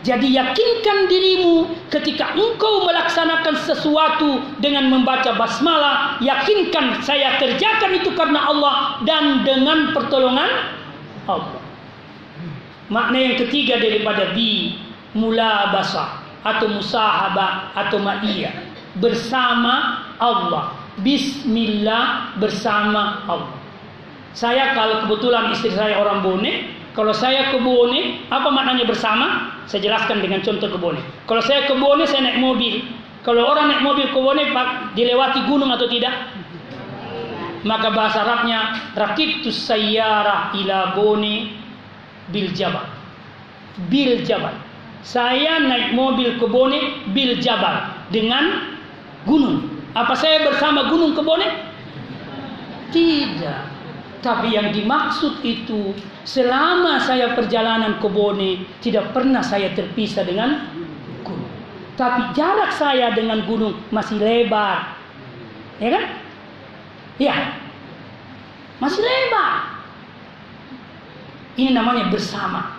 jadi 0.09 0.25
yakinkan 0.25 1.05
dirimu 1.05 1.69
ketika 1.93 2.33
engkau 2.33 2.81
melaksanakan 2.89 3.53
sesuatu 3.61 4.41
dengan 4.57 4.89
membaca 4.89 5.37
basmalah, 5.37 6.17
yakinkan 6.17 7.05
saya 7.05 7.37
kerjakan 7.37 7.93
itu 7.93 8.09
karena 8.17 8.41
Allah 8.49 9.05
dan 9.05 9.45
dengan 9.45 9.93
pertolongan 9.93 10.49
Allah. 11.29 11.61
Makna 12.89 13.17
yang 13.21 13.35
ketiga 13.37 13.77
daripada 13.77 14.33
bi 14.33 14.81
mula 15.13 15.69
basah 15.77 16.25
atau 16.41 16.73
musahabah 16.73 17.77
atau 17.77 18.01
ma'iyah 18.01 18.65
bersama 18.97 20.09
Allah. 20.17 20.73
Bismillah 21.05 22.33
bersama 22.41 23.29
Allah. 23.29 23.61
Saya 24.33 24.73
kalau 24.73 25.05
kebetulan 25.05 25.53
istri 25.53 25.69
saya 25.69 26.01
orang 26.01 26.25
Bone, 26.25 26.78
kalau 26.97 27.13
saya 27.13 27.53
ke 27.53 27.57
Bone, 27.61 28.25
apa 28.33 28.49
maknanya 28.49 28.89
bersama? 28.89 29.53
Saya 29.69 29.85
jelaskan 29.85 30.25
dengan 30.25 30.41
contoh 30.41 30.69
kebun. 30.73 30.97
Kalau 31.29 31.41
saya 31.45 31.69
kebun, 31.69 32.01
saya 32.09 32.25
naik 32.25 32.41
mobil. 32.41 32.81
Kalau 33.21 33.45
orang 33.45 33.69
naik 33.69 33.81
mobil 33.85 34.07
kebun, 34.09 34.41
pak 34.51 34.97
dilewati 34.97 35.45
gunung 35.45 35.69
atau 35.69 35.85
tidak? 35.85 36.33
Maka 37.61 37.91
bahasa 37.91 38.23
Arabnya 38.23 38.91
tu 39.43 39.51
sayyara 39.51 40.55
ila 40.55 40.95
bone 40.95 41.51
bil 42.31 42.49
jabal. 42.55 42.87
Bil 43.91 44.23
jabal. 44.23 44.55
Saya 44.99 45.63
naik 45.63 45.95
mobil 45.95 46.35
ke 46.35 46.45
Bone 46.47 47.07
bil 47.15 47.39
jabal 47.39 47.87
dengan 48.11 48.75
gunung. 49.23 49.79
Apa 49.95 50.11
saya 50.15 50.43
bersama 50.43 50.91
gunung 50.91 51.15
ke 51.15 51.21
Bone? 51.23 51.47
Tidak. 52.91 53.61
Tapi 54.19 54.51
yang 54.51 54.75
dimaksud 54.75 55.39
itu 55.47 55.95
selama 56.29 57.01
saya 57.01 57.33
perjalanan 57.33 57.97
ke 57.97 58.05
Bone 58.05 58.61
tidak 58.85 59.17
pernah 59.17 59.41
saya 59.41 59.73
terpisah 59.73 60.21
dengan 60.21 60.69
gunung. 61.25 61.49
Tapi 61.97 62.37
jarak 62.37 62.69
saya 62.77 63.09
dengan 63.17 63.41
gunung 63.49 63.73
masih 63.89 64.21
lebar. 64.21 64.93
Ya 65.81 65.89
kan? 65.89 66.05
Ya. 67.17 67.35
Masih 68.77 69.01
lebar. 69.01 69.81
Ini 71.57 71.73
namanya 71.73 72.13
bersama. 72.13 72.77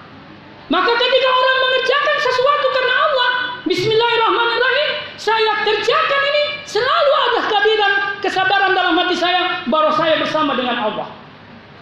Maka 0.70 0.90
ketika 0.94 1.28
orang 1.34 1.59
mengerjakan 1.66 2.16
sesuatu 2.22 2.66
karena 2.70 2.94
Allah, 2.94 3.30
Bismillahirrahmanirrahim, 3.66 4.90
saya 5.18 5.66
kerjakan 5.66 6.22
ini 6.30 6.44
selalu 6.70 7.12
ada 7.18 7.40
kehadiran 7.51 7.92
kesadaran 8.22 8.72
dalam 8.78 8.94
hati 8.94 9.18
saya 9.18 9.66
bahwa 9.66 9.90
saya 9.98 10.22
bersama 10.22 10.55
dengan 10.55 10.78
Allah. 10.78 11.11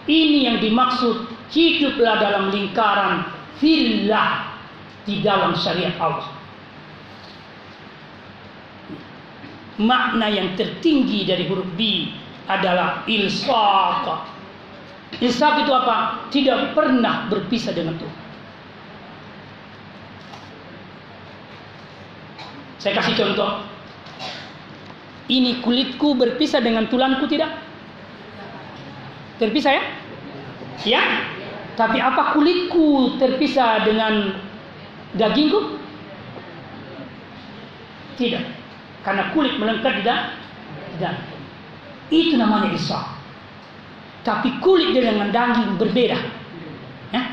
Ini 0.09 0.49
yang 0.49 0.57
dimaksud 0.57 1.38
hiduplah 1.49 2.21
dalam 2.21 2.53
lingkaran 2.53 3.25
fillah 3.57 4.55
di 5.03 5.21
dalam 5.25 5.57
syariat 5.57 5.93
Allah. 5.97 6.29
Makna 9.79 10.27
yang 10.27 10.59
tertinggi 10.59 11.23
dari 11.23 11.47
huruf 11.47 11.67
B 11.79 12.11
adalah 12.51 13.07
ilsaq. 13.07 14.05
Ilsaq 15.23 15.53
itu 15.63 15.71
apa? 15.71 16.27
Tidak 16.29 16.75
pernah 16.75 17.31
berpisah 17.31 17.71
dengan 17.71 17.95
Tuhan. 17.95 18.17
Saya 22.79 22.93
kasih 22.99 23.15
contoh. 23.15 23.63
Ini 25.29 25.61
kulitku 25.61 26.17
berpisah 26.17 26.59
dengan 26.59 26.89
tulangku 26.89 27.29
tidak? 27.29 27.53
Terpisah 29.37 29.71
ya? 29.77 29.83
Ya? 30.83 31.03
Tapi 31.79 31.95
apa 32.03 32.35
kulitku 32.35 33.15
terpisah 33.15 33.87
dengan 33.87 34.35
dagingku? 35.15 35.79
Tidak. 38.19 38.43
Karena 39.07 39.31
kulit 39.31 39.55
melengkap 39.55 39.93
di 39.95 40.03
dalam. 40.03 41.23
Itu 42.11 42.35
namanya 42.35 42.75
Isra. 42.75 43.15
Tapi 44.27 44.59
kulit 44.59 44.91
dengan 44.91 45.31
daging 45.31 45.79
berbeda. 45.79 46.19
Ya? 47.15 47.23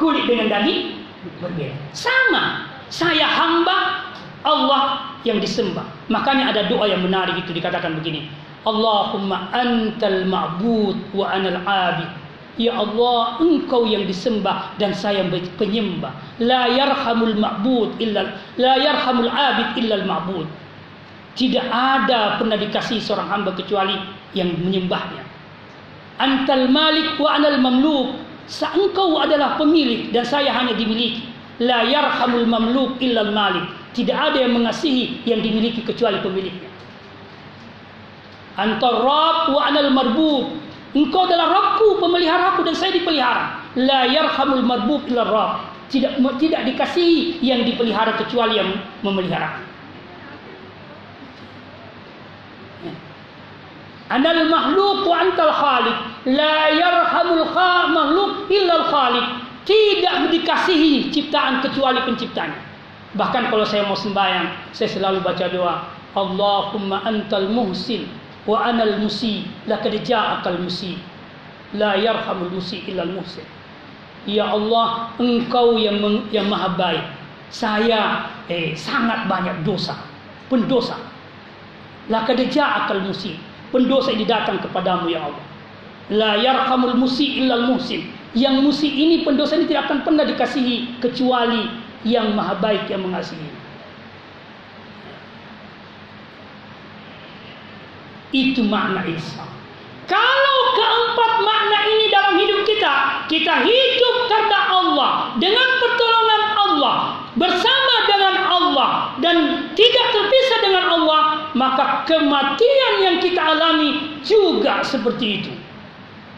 Kulit 0.00 0.24
dengan 0.24 0.48
daging 0.48 1.04
berbeda. 1.44 1.76
Sama. 1.92 2.64
Saya 2.88 3.28
hamba 3.28 4.08
Allah 4.40 5.14
yang 5.28 5.36
disembah. 5.36 5.84
Makanya 6.08 6.56
ada 6.56 6.64
doa 6.64 6.88
yang 6.88 7.04
menarik 7.04 7.44
itu 7.44 7.52
dikatakan 7.52 7.92
begini. 8.00 8.32
Allahumma 8.64 9.52
antal 9.52 10.24
ma'bud 10.24 10.96
wa 11.12 11.28
anal 11.28 11.60
abid. 11.60 12.19
Ya 12.58 12.74
Allah, 12.74 13.38
engkau 13.38 13.86
yang 13.86 14.04
disembah 14.10 14.74
dan 14.76 14.90
saya 14.90 15.22
penyembah. 15.54 16.10
La 16.42 16.66
yarhamul 16.66 17.38
ma'bud 17.38 18.00
illa 18.02 18.34
la 18.58 18.74
yarhamul 18.80 19.30
abid 19.30 19.78
illa 19.78 20.02
al 20.02 20.06
ma'bud. 20.08 20.48
Tidak 21.38 21.66
ada 21.70 22.36
pernah 22.42 22.58
dikasih 22.58 22.98
seorang 22.98 23.30
hamba 23.30 23.54
kecuali 23.54 23.94
yang 24.34 24.50
menyembahnya. 24.60 25.22
Antal 26.20 26.68
malik 26.68 27.16
wa 27.16 27.38
anal 27.38 27.58
mamluk. 27.62 28.18
Engkau 28.50 29.14
adalah 29.22 29.54
pemilik 29.54 30.10
dan 30.10 30.26
saya 30.26 30.50
hanya 30.50 30.74
dimiliki. 30.74 31.30
La 31.62 31.86
yarhamul 31.86 32.44
mamluk 32.44 32.98
illa 32.98 33.24
al 33.24 33.32
malik. 33.32 33.64
Tidak 33.94 34.14
ada 34.14 34.42
yang 34.42 34.58
mengasihi 34.58 35.22
yang 35.24 35.40
dimiliki 35.40 35.86
kecuali 35.86 36.18
pemiliknya. 36.20 36.68
Antar 38.58 39.00
Rabb 39.00 39.54
wa 39.54 39.60
anal 39.64 39.90
marbub. 39.94 40.60
Engkau 40.90 41.22
adalah 41.30 41.46
Rabbku, 41.54 42.02
pemeliharaku 42.02 42.66
dan 42.66 42.74
saya 42.74 42.90
dipelihara. 42.98 43.62
La 43.78 44.10
yarhamul 44.10 44.66
marbub 44.66 45.06
illa 45.06 45.22
Rabb. 45.22 45.70
Tidak 45.90 46.18
tidak 46.38 46.66
dikasihi 46.66 47.42
yang 47.42 47.62
dipelihara 47.62 48.18
kecuali 48.18 48.58
yang 48.58 48.74
memelihara. 49.06 49.62
Ya. 52.82 52.94
Anal 54.10 54.50
makhluk 54.50 55.06
wa 55.06 55.16
antal 55.18 55.54
khaliq. 55.54 55.96
La 56.34 56.74
yarhamul 56.74 57.46
makhluk 57.94 58.50
illa 58.50 58.82
al 58.82 58.86
khaliq. 58.90 59.26
Tidak 59.62 60.14
dikasihi 60.34 61.14
ciptaan 61.14 61.62
kecuali 61.62 62.02
penciptanya. 62.02 62.58
Bahkan 63.14 63.50
kalau 63.50 63.62
saya 63.62 63.86
mau 63.86 63.98
sembahyang, 63.98 64.74
saya 64.74 64.90
selalu 64.90 65.22
baca 65.22 65.46
doa, 65.50 65.86
Allahumma 66.18 67.06
antal 67.06 67.46
muhsin 67.50 68.10
wa 68.46 68.56
anal 68.64 69.00
musi 69.00 69.44
laqad 69.68 69.92
ja'akal 70.04 70.60
musi. 70.60 70.96
La 71.76 71.94
yarhamul 71.94 72.50
musi 72.50 72.82
illa 72.90 73.06
al 73.06 73.14
muhsin. 73.14 73.46
Ya 74.26 74.50
Allah 74.50 75.14
engkau 75.16 75.78
yang 75.78 76.02
meng, 76.02 76.26
yang 76.34 76.50
maha 76.50 76.74
baik. 76.74 77.04
Saya 77.50 78.30
eh 78.46 78.74
sangat 78.74 79.26
banyak 79.26 79.62
dosa 79.66 79.96
pendosa. 80.50 80.98
Laqad 82.10 82.38
ja'akal 82.50 83.06
musi 83.06 83.38
pendosa 83.70 84.10
ini 84.10 84.26
datang 84.26 84.58
kepadamu 84.58 85.10
ya 85.10 85.30
Allah. 85.30 85.44
La 86.10 86.32
yarhamul 86.40 86.98
musi 86.98 87.44
illa 87.44 87.54
al 87.58 87.70
muhsin. 87.70 88.10
Yang 88.34 88.56
musi 88.62 88.88
ini 88.90 89.26
pendosa 89.26 89.58
ini 89.58 89.66
tidak 89.66 89.90
akan 89.90 90.06
pernah 90.06 90.22
dikasihi 90.22 91.02
kecuali 91.02 91.66
yang 92.06 92.32
maha 92.38 92.54
baik 92.62 92.86
yang 92.86 93.02
mengasihi 93.02 93.59
Itu 98.30 98.62
makna 98.66 99.02
Islam. 99.06 99.50
Kalau 100.06 100.58
keempat 100.74 101.32
makna 101.42 101.78
ini 101.86 102.10
dalam 102.10 102.34
hidup 102.38 102.66
kita, 102.66 103.26
kita 103.30 103.62
hidup 103.62 104.16
karena 104.26 104.60
Allah, 104.70 105.10
dengan 105.38 105.68
pertolongan 105.78 106.42
Allah, 106.58 106.96
bersama 107.38 107.94
dengan 108.10 108.34
Allah, 108.42 108.90
dan 109.22 109.36
tidak 109.78 110.06
terpisah 110.10 110.58
dengan 110.66 110.84
Allah, 110.90 111.20
maka 111.54 112.02
kematian 112.10 112.92
yang 113.06 113.16
kita 113.22 113.38
alami 113.38 114.18
juga 114.26 114.82
seperti 114.82 115.26
itu. 115.42 115.52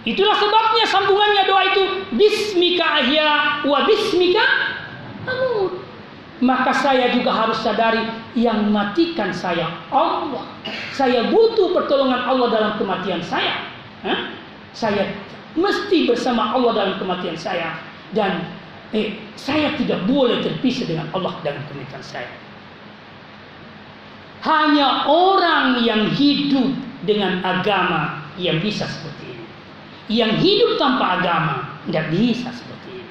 Itulah 0.02 0.34
sebabnya 0.34 0.84
sambungannya 0.90 1.42
doa 1.46 1.62
itu 1.70 1.82
Bismika 2.18 3.00
ahya 3.00 3.62
wa 3.62 3.86
bismika 3.86 4.42
amut 5.30 5.81
maka 6.42 6.74
saya 6.74 7.14
juga 7.14 7.30
harus 7.30 7.62
sadari 7.62 8.02
yang 8.34 8.74
matikan 8.74 9.30
saya 9.30 9.70
Allah. 9.94 10.42
Saya 10.90 11.30
butuh 11.30 11.70
pertolongan 11.70 12.26
Allah 12.26 12.50
dalam 12.50 12.72
kematian 12.82 13.22
saya. 13.22 13.70
Hah? 14.02 14.34
Saya 14.74 15.14
mesti 15.54 16.10
bersama 16.10 16.50
Allah 16.50 16.74
dalam 16.74 16.94
kematian 16.98 17.38
saya 17.38 17.78
dan 18.10 18.42
eh, 18.90 19.22
saya 19.38 19.78
tidak 19.78 20.02
boleh 20.10 20.42
terpisah 20.42 20.90
dengan 20.90 21.06
Allah 21.14 21.38
dalam 21.46 21.62
kematian 21.70 22.02
saya. 22.02 22.34
Hanya 24.42 25.06
orang 25.06 25.86
yang 25.86 26.10
hidup 26.10 26.74
dengan 27.06 27.38
agama 27.46 28.26
yang 28.34 28.58
bisa 28.58 28.90
seperti 28.90 29.30
ini. 29.30 29.46
Yang 30.10 30.32
hidup 30.42 30.70
tanpa 30.82 31.22
agama 31.22 31.78
tidak 31.86 32.10
bisa 32.10 32.50
seperti 32.50 32.98
ini. 32.98 33.06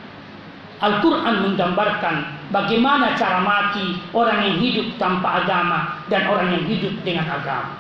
Al-Quran 0.84 1.36
menggambarkan 1.48 2.41
bagaimana 2.52 3.16
cara 3.16 3.41
mati 3.41 3.97
orang 4.12 4.45
yang 4.45 4.58
hidup 4.60 4.88
tanpa 4.99 5.41
agama 5.43 6.04
dan 6.12 6.28
orang 6.28 6.52
yang 6.54 6.64
hidup 6.68 6.93
dengan 7.02 7.26
agama. 7.26 7.80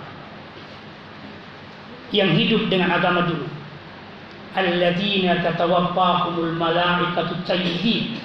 Yang 2.11 2.31
hidup 2.43 2.61
dengan 2.67 2.91
agama 2.91 3.27
dulu. 3.27 3.47
Alladzina 4.51 5.39
tatawaffahumul 5.43 6.55
malaikatu 6.59 7.39
tayyibin. 7.47 8.19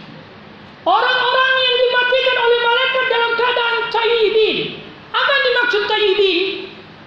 Orang-orang 0.87 1.55
yang 1.67 1.77
dimatikan 1.83 2.37
oleh 2.39 2.59
malaikat 2.63 3.05
dalam 3.11 3.31
keadaan 3.35 3.77
tayyibin. 3.91 4.59
Apa 5.15 5.31
yang 5.31 5.45
dimaksud 5.47 5.83
tayyibin? 5.87 6.39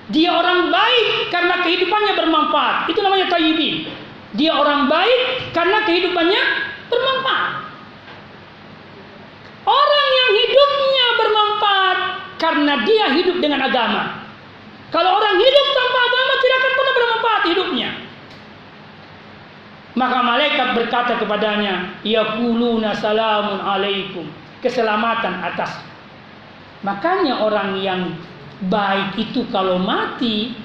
Dia 0.10 0.30
orang 0.34 0.72
baik 0.72 1.08
karena 1.32 1.56
kehidupannya 1.64 2.14
bermanfaat. 2.16 2.76
Itu 2.92 3.00
namanya 3.04 3.28
tayyibin. 3.28 3.92
Dia 4.40 4.56
orang 4.56 4.88
baik 4.88 5.52
karena 5.52 5.84
kehidupannya 5.84 6.42
bermanfaat. 6.88 7.69
Orang 9.70 10.08
yang 10.10 10.32
hidupnya 10.34 11.06
bermanfaat 11.22 12.00
karena 12.42 12.74
dia 12.90 13.06
hidup 13.14 13.38
dengan 13.38 13.70
agama. 13.70 14.26
Kalau 14.90 15.22
orang 15.22 15.38
hidup 15.38 15.68
tanpa 15.78 16.00
agama 16.10 16.34
tidak 16.42 16.58
akan 16.58 16.74
pernah 16.74 16.94
bermanfaat 16.98 17.44
hidupnya. 17.54 17.90
Maka 19.94 20.18
malaikat 20.26 20.68
berkata 20.74 21.14
kepadanya, 21.22 22.02
Yaquluna 22.02 22.98
salamun 22.98 23.62
alaikum. 23.62 24.26
Keselamatan 24.66 25.40
atas. 25.46 25.78
Makanya 26.82 27.44
orang 27.44 27.80
yang 27.80 28.16
baik 28.68 29.20
itu 29.20 29.46
kalau 29.52 29.80
mati, 29.80 30.56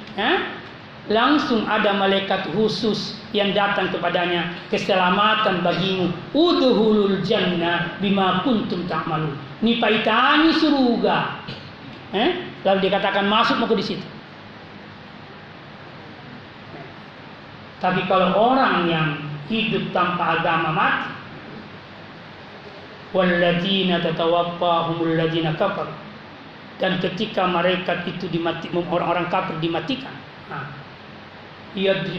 langsung 1.12 1.68
ada 1.68 1.92
malaikat 1.92 2.48
khusus 2.56 3.18
yang 3.36 3.52
datang 3.52 3.92
kepadanya 3.92 4.56
keselamatan 4.72 5.60
bagimu 5.60 6.08
udhulul 6.32 7.20
jannah 7.20 7.98
bima 8.00 8.40
kuntum 8.40 8.88
ta'malun. 8.88 9.36
Ni 9.60 9.76
paitani 9.82 10.54
surga. 10.56 11.44
Eh? 12.14 12.30
Lalu 12.64 12.88
dikatakan 12.88 13.26
masuk 13.28 13.60
mau 13.60 13.68
di 13.74 13.84
situ. 13.84 14.06
Tapi 17.84 18.08
kalau 18.08 18.32
orang 18.32 18.88
yang 18.88 19.08
hidup 19.52 19.92
tanpa 19.92 20.40
agama 20.40 20.72
mati 20.72 21.14
walladzina 23.14 24.02
tatawaffahumul 24.02 25.14
ladzina 25.14 25.54
kafar 25.54 25.86
dan 26.82 26.98
ketika 26.98 27.46
mereka 27.46 28.02
itu 28.10 28.26
dimati 28.26 28.66
orang-orang 28.74 29.30
kafir 29.30 29.54
dimatikan 29.62 30.10
nah, 30.50 30.66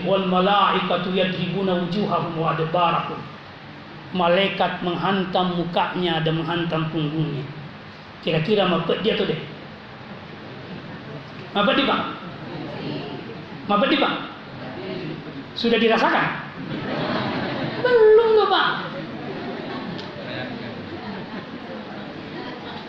wal 0.03 0.27
malaikatu 0.27 1.15
yadribuna 1.15 1.79
wujuhahum 1.79 2.35
wa 2.35 2.51
adbarahum 2.55 3.19
malaikat 4.11 4.83
menghantam 4.83 5.59
mukanya 5.59 6.23
dan 6.23 6.39
menghantam 6.39 6.87
punggungnya. 6.91 7.43
Kira-kira 8.23 8.67
mapet 8.67 9.03
dia 9.03 9.15
tuh 9.15 9.27
deh 9.27 9.39
mapet 11.55 11.79
dia 11.79 11.87
pak 11.87 12.01
mapet 13.71 13.87
dia 13.95 14.03
pak 14.03 14.13
sudah 15.55 15.79
dirasakan? 15.79 16.25
Belum 17.79 18.29
tuh 18.35 18.47
pak 18.51 18.67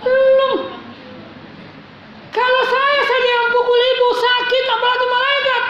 belum. 0.07 0.55
Kalau 2.31 2.63
saya 2.69 3.01
saja 3.01 3.29
yang 3.33 3.49
pukul 3.49 3.81
ibu 3.81 4.09
sakit 4.13 4.65
apalagi 4.69 5.07
malaikat 5.09 5.63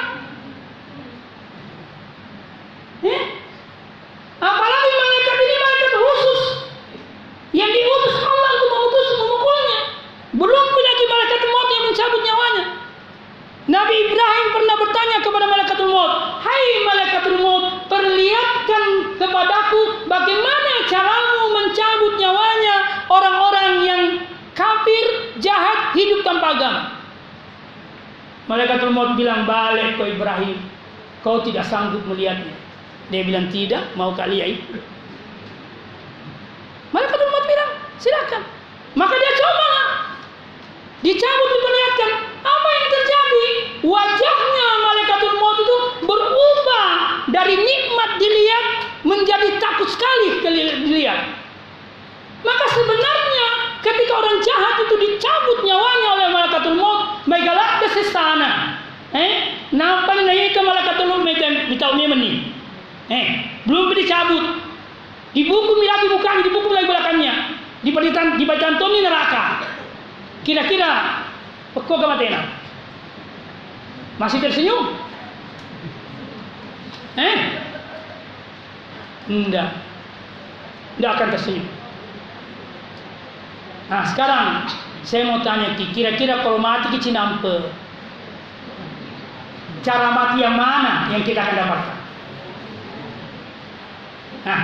Eh? 3.07 3.22
Apalagi 4.36 4.92
malaikat 4.99 5.36
ini 5.36 5.57
malaikat 5.62 5.92
khusus 5.94 6.40
yang 7.55 7.70
diutus 7.70 8.16
Allah 8.18 8.51
untuk 8.57 8.68
mengutus 8.72 9.09
memukulnya. 9.20 9.80
Belum 10.36 10.66
lagi 10.74 11.05
malaikat 11.07 11.40
maut 11.47 11.68
yang 11.70 11.84
mencabut 11.88 12.20
nyawanya. 12.24 12.64
Nabi 13.66 13.94
Ibrahim 14.11 14.47
pernah 14.53 14.76
bertanya 14.80 15.16
kepada 15.22 15.47
malaikat 15.49 15.78
maut, 15.86 16.12
"Hai 16.42 16.64
malaikat 16.82 17.24
maut, 17.40 17.64
perlihatkan 17.88 18.84
kepada 19.22 19.57
bagaimana 20.07 20.72
caramu 20.86 21.42
mencabut 21.53 22.12
nyawanya 22.16 22.76
orang-orang 23.11 23.70
yang 23.82 24.03
kafir, 24.57 25.36
jahat, 25.42 25.92
hidup 25.99 26.24
tanpa 26.24 26.57
agama. 26.57 26.82
Malaikat 28.47 28.86
maut 28.94 29.18
bilang 29.18 29.44
balik 29.44 29.99
ke 29.99 30.05
Ibrahim, 30.16 30.57
kau 31.27 31.43
tidak 31.43 31.66
sanggup 31.66 32.07
melihatnya. 32.07 32.55
Dia 33.11 33.27
bilang 33.27 33.51
tidak, 33.51 33.91
mau 33.99 34.14
kalian. 34.14 34.62
Malaikat 36.95 37.18
maut 37.18 37.45
bilang 37.51 37.70
silakan. 37.99 38.43
Maka 38.95 39.14
dia 39.18 39.33
coba 39.35 39.66
dicabut 41.07 41.49
diperlihatkan 41.55 42.11
apa 42.43 42.68
yang 42.72 42.87
terjadi 42.91 43.47
wajahnya 43.87 44.68
malaikatul 44.83 45.35
maut 45.39 45.59
itu 45.62 45.77
berubah 46.03 46.89
dari 47.31 47.55
nikmat 47.62 48.11
dilihat 48.18 48.66
menjadi 49.07 49.49
takut 49.62 49.87
sekali 49.87 50.43
dilihat 50.43 51.31
maka 52.43 52.64
sebenarnya 52.74 53.47
ketika 53.87 54.12
orang 54.18 54.37
jahat 54.43 54.74
itu 54.83 54.95
dicabut 54.99 55.59
nyawanya 55.62 56.09
oleh 56.16 56.27
malaikatul 56.33 56.74
maut 56.74 57.01
baiklah 57.31 57.79
ke 57.85 58.03
sana 58.11 58.83
eh 59.14 59.62
nampak 59.70 60.27
naik 60.27 60.59
ke 60.59 60.61
malaikatul 60.64 61.07
maut 61.07 61.22
ini 61.97 62.05
meni 62.07 62.32
eh 63.09 63.26
belum 63.64 63.92
dicabut 63.97 64.44
dibuku 65.32 65.72
lagi 65.84 66.07
bukan 66.12 66.36
dibuku 66.44 66.70
lagi 66.72 66.86
belakangnya 66.86 67.34
di 67.80 68.44
bacaan 68.44 68.74
Tony 68.80 69.05
neraka 69.05 69.76
Kira-kira 70.47 71.26
pekok 71.74 72.07
kematena. 72.07 72.47
Masih 74.14 74.38
tersenyum? 74.38 74.94
Eh? 77.18 77.36
Enggak. 79.26 79.74
Enggak 80.94 81.12
akan 81.18 81.28
tersenyum. 81.34 81.66
Nah 83.90 84.07
sekarang 84.07 84.70
saya 85.03 85.26
mau 85.26 85.42
tanya 85.42 85.74
Ki, 85.74 85.90
kira-kira 85.90 86.47
kalau 86.47 86.62
mati 86.62 86.94
kita 86.94 87.11
nampe 87.11 87.66
cara 89.87 90.11
mati 90.11 90.43
yang 90.43 90.59
mana 90.59 91.07
yang 91.14 91.22
kita 91.22 91.39
akan 91.39 91.55
dapatkan? 91.62 91.99
Nah, 94.43 94.62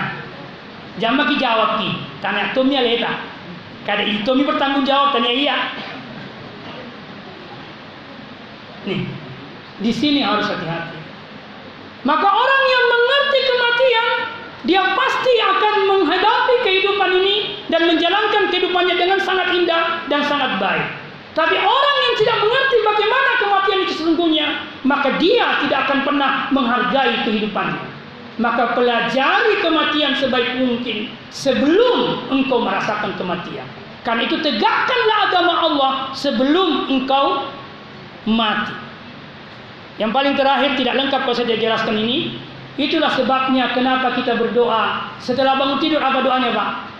jangan 0.98 1.30
ki 1.30 1.36
jawab 1.38 1.78
ki, 1.78 1.90
tanya 2.18 2.50
tumnya 2.50 2.82
leta. 2.82 3.22
Kada 3.86 4.02
itu 4.02 4.30
mi 4.34 4.42
bertanggung 4.42 4.82
jawab 4.82 5.14
tanya 5.14 5.30
iya. 5.30 5.56
Nih, 8.82 9.06
di 9.78 9.92
sini 9.94 10.26
harus 10.26 10.50
hati-hati. 10.50 10.98
Maka 12.02 12.26
orang 12.26 12.62
yang 12.66 12.84
mengerti 12.90 13.40
kematian, 13.46 14.08
dia 14.66 14.82
pasti 14.98 15.32
akan 15.38 15.74
menghadapi 15.86 16.54
kehidupan 16.66 17.10
ini 17.14 17.36
dan 17.70 17.86
menjalankan 17.86 18.50
kehidupannya 18.50 18.94
dengan 18.98 19.18
sangat 19.22 19.54
indah 19.54 20.02
dan 20.10 20.26
sangat 20.26 20.58
baik. 20.58 21.01
Tapi 21.32 21.56
orang 21.56 21.96
yang 22.04 22.14
tidak 22.20 22.36
mengerti 22.44 22.76
bagaimana 22.84 23.30
kematian 23.40 23.78
itu 23.88 23.92
sesungguhnya, 23.96 24.46
maka 24.84 25.16
dia 25.16 25.64
tidak 25.64 25.88
akan 25.88 25.98
pernah 26.04 26.52
menghargai 26.52 27.24
kehidupannya. 27.24 27.88
Maka 28.36 28.76
pelajari 28.76 29.60
kematian 29.64 30.12
sebaik 30.16 30.60
mungkin 30.60 31.08
sebelum 31.32 32.28
engkau 32.32 32.60
merasakan 32.64 33.16
kematian. 33.16 33.64
Karena 34.04 34.28
itu 34.28 34.40
tegakkanlah 34.44 35.18
agama 35.30 35.54
Allah 35.62 35.92
sebelum 36.12 36.90
engkau 36.90 37.48
mati. 38.28 38.74
Yang 40.00 40.10
paling 40.12 40.34
terakhir 40.36 40.70
tidak 40.80 40.94
lengkap 41.00 41.20
kalau 41.24 41.36
saya 41.36 41.56
jelaskan 41.56 41.96
ini. 41.96 42.36
Itulah 42.80 43.12
sebabnya 43.12 43.76
kenapa 43.76 44.16
kita 44.16 44.32
berdoa 44.40 45.12
setelah 45.20 45.60
bangun 45.60 45.76
tidur 45.76 46.00
apa 46.00 46.24
doanya 46.24 46.56
Pak? 46.56 46.91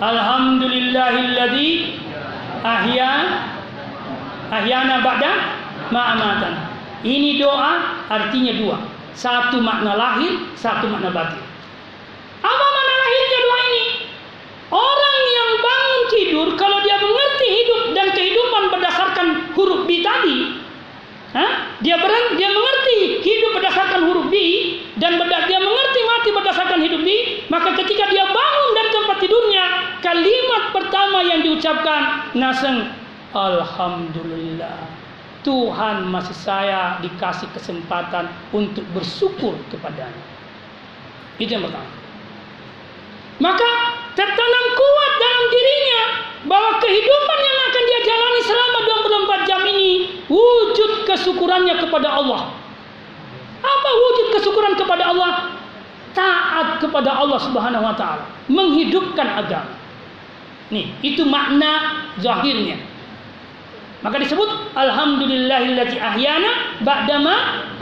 Alhamdulillahilladzi 0.00 2.00
ahya 2.64 3.12
ahyana 4.48 5.04
ba'da 5.04 5.32
ma'amatan. 5.92 6.72
Ini 7.04 7.36
doa 7.36 8.00
artinya 8.08 8.56
dua. 8.56 8.76
Satu 9.12 9.60
makna 9.60 10.00
lahir, 10.00 10.56
satu 10.56 10.88
makna 10.88 11.12
batin. 11.12 11.44
Apa 12.40 12.66
makna 12.72 12.94
lahirnya 12.96 13.38
doa 13.44 13.58
ini? 13.60 13.84
Orang 14.72 15.18
yang 15.36 15.50
bangun 15.60 16.00
tidur, 16.08 16.48
kalau 16.56 16.80
dia 16.80 16.96
mengerti 16.96 17.46
hidup 17.52 17.82
dan 17.92 18.08
kehidupan 18.16 18.62
berdasarkan 18.72 19.26
huruf 19.52 19.84
B 19.84 20.00
tadi, 20.00 20.64
ha? 21.36 21.76
dia 21.84 22.00
berang, 22.00 22.40
dia 22.40 22.48
mengerti 22.48 23.20
hidup 23.20 23.50
berdasarkan 23.60 24.08
huruf 24.08 24.32
B 24.32 24.36
dan 24.96 25.20
dia 25.20 25.58
mengerti 25.58 26.00
mati 26.06 26.28
berdasarkan 26.30 26.78
hidup 26.86 27.02
B, 27.02 27.08
maka 27.50 27.74
ketika 27.82 28.06
dia 28.08 28.24
bangun 28.30 28.68
dari 28.78 28.90
tempat 28.94 29.16
tidurnya, 29.18 29.64
kalimat 30.00 30.74
pertama 30.74 31.24
yang 31.24 31.40
diucapkan, 31.44 32.32
naseng, 32.34 32.90
Alhamdulillah. 33.30 35.00
Tuhan 35.40 36.04
masih 36.12 36.36
saya 36.36 37.00
dikasih 37.00 37.48
kesempatan 37.56 38.28
untuk 38.52 38.84
bersyukur 38.92 39.56
kepadanya. 39.72 40.24
Itu 41.40 41.56
yang 41.56 41.64
pertama. 41.64 41.88
Maka 43.40 43.70
tertanam 44.12 44.66
kuat 44.76 45.12
dalam 45.16 45.44
dirinya 45.48 46.02
bahwa 46.44 46.76
kehidupan 46.76 47.38
yang 47.40 47.58
akan 47.72 47.82
dia 47.88 48.00
jalani 48.04 48.40
selama 48.44 48.78
24 49.40 49.48
jam 49.48 49.60
ini 49.64 49.90
wujud 50.28 51.08
kesyukurannya 51.08 51.80
kepada 51.80 52.08
Allah. 52.20 52.52
Apa 53.64 53.90
wujud 53.96 54.26
kesyukuran 54.36 54.76
kepada 54.76 55.08
Allah? 55.08 55.56
Taat 56.12 56.84
kepada 56.84 57.16
Allah 57.16 57.40
Subhanahu 57.40 57.86
wa 57.86 57.96
taala, 57.96 58.28
menghidupkan 58.50 59.40
agama. 59.40 59.79
Nih, 60.70 60.86
itu 61.02 61.26
makna 61.26 62.06
zahirnya. 62.22 62.78
Maka 64.00 64.16
disebut 64.22 64.48
alhamdulillahilladzi 64.72 65.98
ahyana 66.00 66.80
ba'dama 66.80 67.34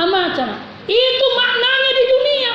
amatana. 0.03 0.57
Itu 0.89 1.27
maknanya 1.37 1.91
di 1.95 2.05
dunia. 2.11 2.53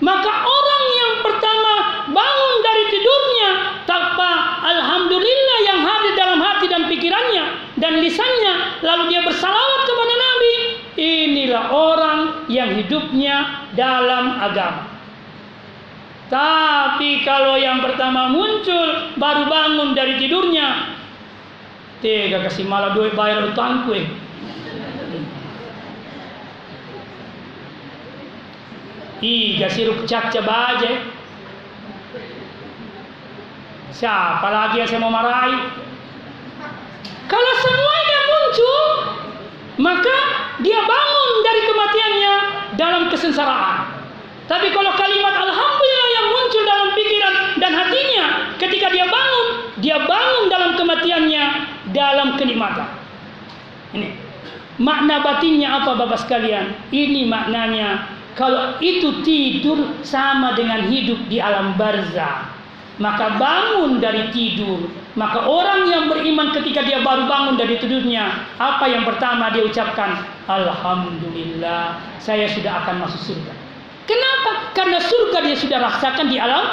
Maka 0.00 0.32
orang 0.32 0.84
yang 0.96 1.12
pertama 1.22 1.74
bangun 2.08 2.54
dari 2.64 2.84
tidurnya 2.88 3.50
tanpa 3.84 4.30
alhamdulillah 4.64 5.58
yang 5.68 5.78
hadir 5.84 6.12
dalam 6.16 6.40
hati 6.40 6.66
dan 6.72 6.88
pikirannya 6.88 7.44
dan 7.76 8.00
lisannya 8.00 8.80
lalu 8.80 9.12
dia 9.12 9.20
bersalawat 9.22 9.80
kepada 9.84 10.14
Nabi, 10.16 10.54
inilah 10.96 11.64
orang 11.68 12.18
yang 12.48 12.74
hidupnya 12.74 13.68
dalam 13.76 14.40
agama. 14.40 14.89
Tapi 16.30 17.26
kalau 17.26 17.58
yang 17.58 17.82
pertama 17.82 18.30
muncul 18.30 19.10
baru 19.18 19.50
bangun 19.50 19.98
dari 19.98 20.14
tidurnya 20.22 20.94
Tega 22.00 22.40
kasih 22.40 22.64
malah 22.64 22.96
duit 22.96 23.12
bayar 23.12 23.44
utangku. 23.44 23.92
Ih, 29.20 29.60
kasih 29.60 29.92
rukcak 29.92 30.32
coba 30.32 30.80
aja. 30.80 30.96
Siapa 33.92 34.48
lagi 34.48 34.80
yang 34.80 34.88
saya 34.88 34.96
mau 35.04 35.12
marahi? 35.12 35.60
Kalau 37.28 37.52
semuanya 37.60 38.18
muncul, 38.32 38.80
maka 39.76 40.16
dia 40.64 40.80
bangun 40.80 41.30
dari 41.44 41.62
kematiannya 41.68 42.34
dalam 42.80 43.02
kesengsaraan. 43.12 43.89
Tapi 44.50 44.66
kalau 44.74 44.90
kalimat 44.98 45.34
Alhamdulillah 45.38 46.08
yang 46.10 46.26
muncul 46.34 46.62
dalam 46.66 46.88
pikiran 46.98 47.34
dan 47.62 47.70
hatinya 47.70 48.26
ketika 48.58 48.90
dia 48.90 49.06
bangun, 49.06 49.46
dia 49.78 49.96
bangun 50.02 50.44
dalam 50.50 50.74
kematiannya 50.74 51.44
dalam 51.94 52.34
kenikmatan. 52.34 52.90
Ini 53.94 54.10
makna 54.82 55.22
batinnya 55.22 55.70
apa 55.70 55.94
Bapak 55.94 56.26
sekalian? 56.26 56.74
Ini 56.90 57.30
maknanya 57.30 58.10
kalau 58.34 58.74
itu 58.82 59.22
tidur 59.22 60.02
sama 60.02 60.58
dengan 60.58 60.82
hidup 60.90 61.30
di 61.30 61.38
alam 61.38 61.78
barzah. 61.78 62.50
Maka 62.98 63.38
bangun 63.38 64.02
dari 64.02 64.34
tidur. 64.34 64.90
Maka 65.14 65.46
orang 65.46 65.88
yang 65.88 66.04
beriman 66.10 66.52
ketika 66.52 66.84
dia 66.84 67.00
baru 67.00 67.24
bangun 67.30 67.54
dari 67.56 67.78
tidurnya. 67.80 68.44
Apa 68.60 68.90
yang 68.90 69.06
pertama 69.06 69.48
dia 69.54 69.62
ucapkan? 69.62 70.26
Alhamdulillah 70.50 71.96
saya 72.18 72.50
sudah 72.50 72.84
akan 72.84 73.06
masuk 73.06 73.32
surga. 73.32 73.59
Kenapa? 74.10 74.74
Karena 74.74 74.98
surga 74.98 75.38
dia 75.46 75.54
sudah 75.54 75.78
rasakan 75.86 76.26
di 76.26 76.36
alam 76.42 76.66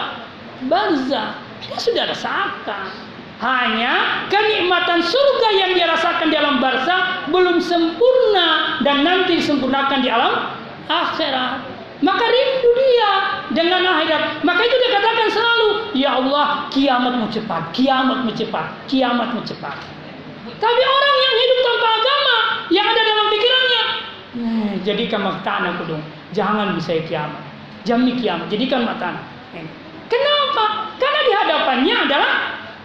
barzah. 0.66 1.38
Dia 1.62 1.78
sudah 1.78 2.10
rasakan. 2.10 2.90
Hanya 3.38 4.26
kenikmatan 4.34 5.06
surga 5.06 5.48
yang 5.54 5.72
dia 5.78 5.86
rasakan 5.86 6.34
di 6.34 6.36
alam 6.42 6.58
barzah 6.58 7.30
belum 7.30 7.62
sempurna 7.62 8.82
dan 8.82 9.06
nanti 9.06 9.38
disempurnakan 9.38 10.02
di 10.02 10.10
alam 10.10 10.50
akhirat. 10.90 11.62
Maka 12.02 12.26
rindu 12.26 12.72
dia 12.74 13.12
dengan 13.54 13.86
akhirat. 13.86 14.42
Maka 14.42 14.62
itu 14.66 14.76
dia 14.82 14.92
katakan 14.98 15.28
selalu, 15.30 15.70
Ya 15.94 16.18
Allah, 16.18 16.66
kiamatmu 16.74 17.30
cepat, 17.30 17.74
kiamatmu 17.78 18.34
cepat, 18.34 18.66
kiamatmu 18.90 19.46
cepat. 19.46 19.78
Tapi 20.58 20.82
orang 20.82 21.16
yang 21.22 21.36
hidup 21.38 21.60
tanpa 21.62 21.88
agama, 22.02 22.38
yang 22.74 22.86
ada 22.90 23.02
dalam 23.06 23.26
pikirannya, 23.30 23.84
eh, 24.42 24.72
jadi 24.82 25.04
kamu 25.06 25.30
tanah 25.46 25.78
dong, 25.86 26.02
jangan 26.38 26.78
bisa 26.78 27.02
kiamat. 27.10 27.42
Jami 27.82 28.22
kiamat. 28.22 28.46
Jadikan 28.54 28.86
mata. 28.86 29.26
Kenapa? 30.06 30.94
Karena 31.02 31.20
di 31.26 31.34
hadapannya 31.34 31.96
adalah 32.06 32.34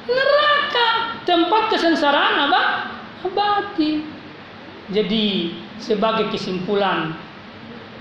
neraka. 0.08 0.88
Tempat 1.28 1.62
kesensaraan 1.76 2.48
apa? 2.48 2.60
Abadi. 3.28 4.02
Jadi 4.90 5.54
sebagai 5.78 6.32
kesimpulan 6.34 7.14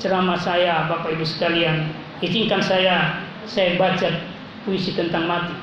ceramah 0.01 0.39
saya 0.41 0.89
Bapak 0.89 1.13
Ibu 1.13 1.21
sekalian, 1.21 1.93
izinkan 2.25 2.65
saya 2.65 3.21
saya 3.45 3.77
baca 3.77 4.09
puisi 4.65 4.97
tentang 4.97 5.29
mati. 5.29 5.53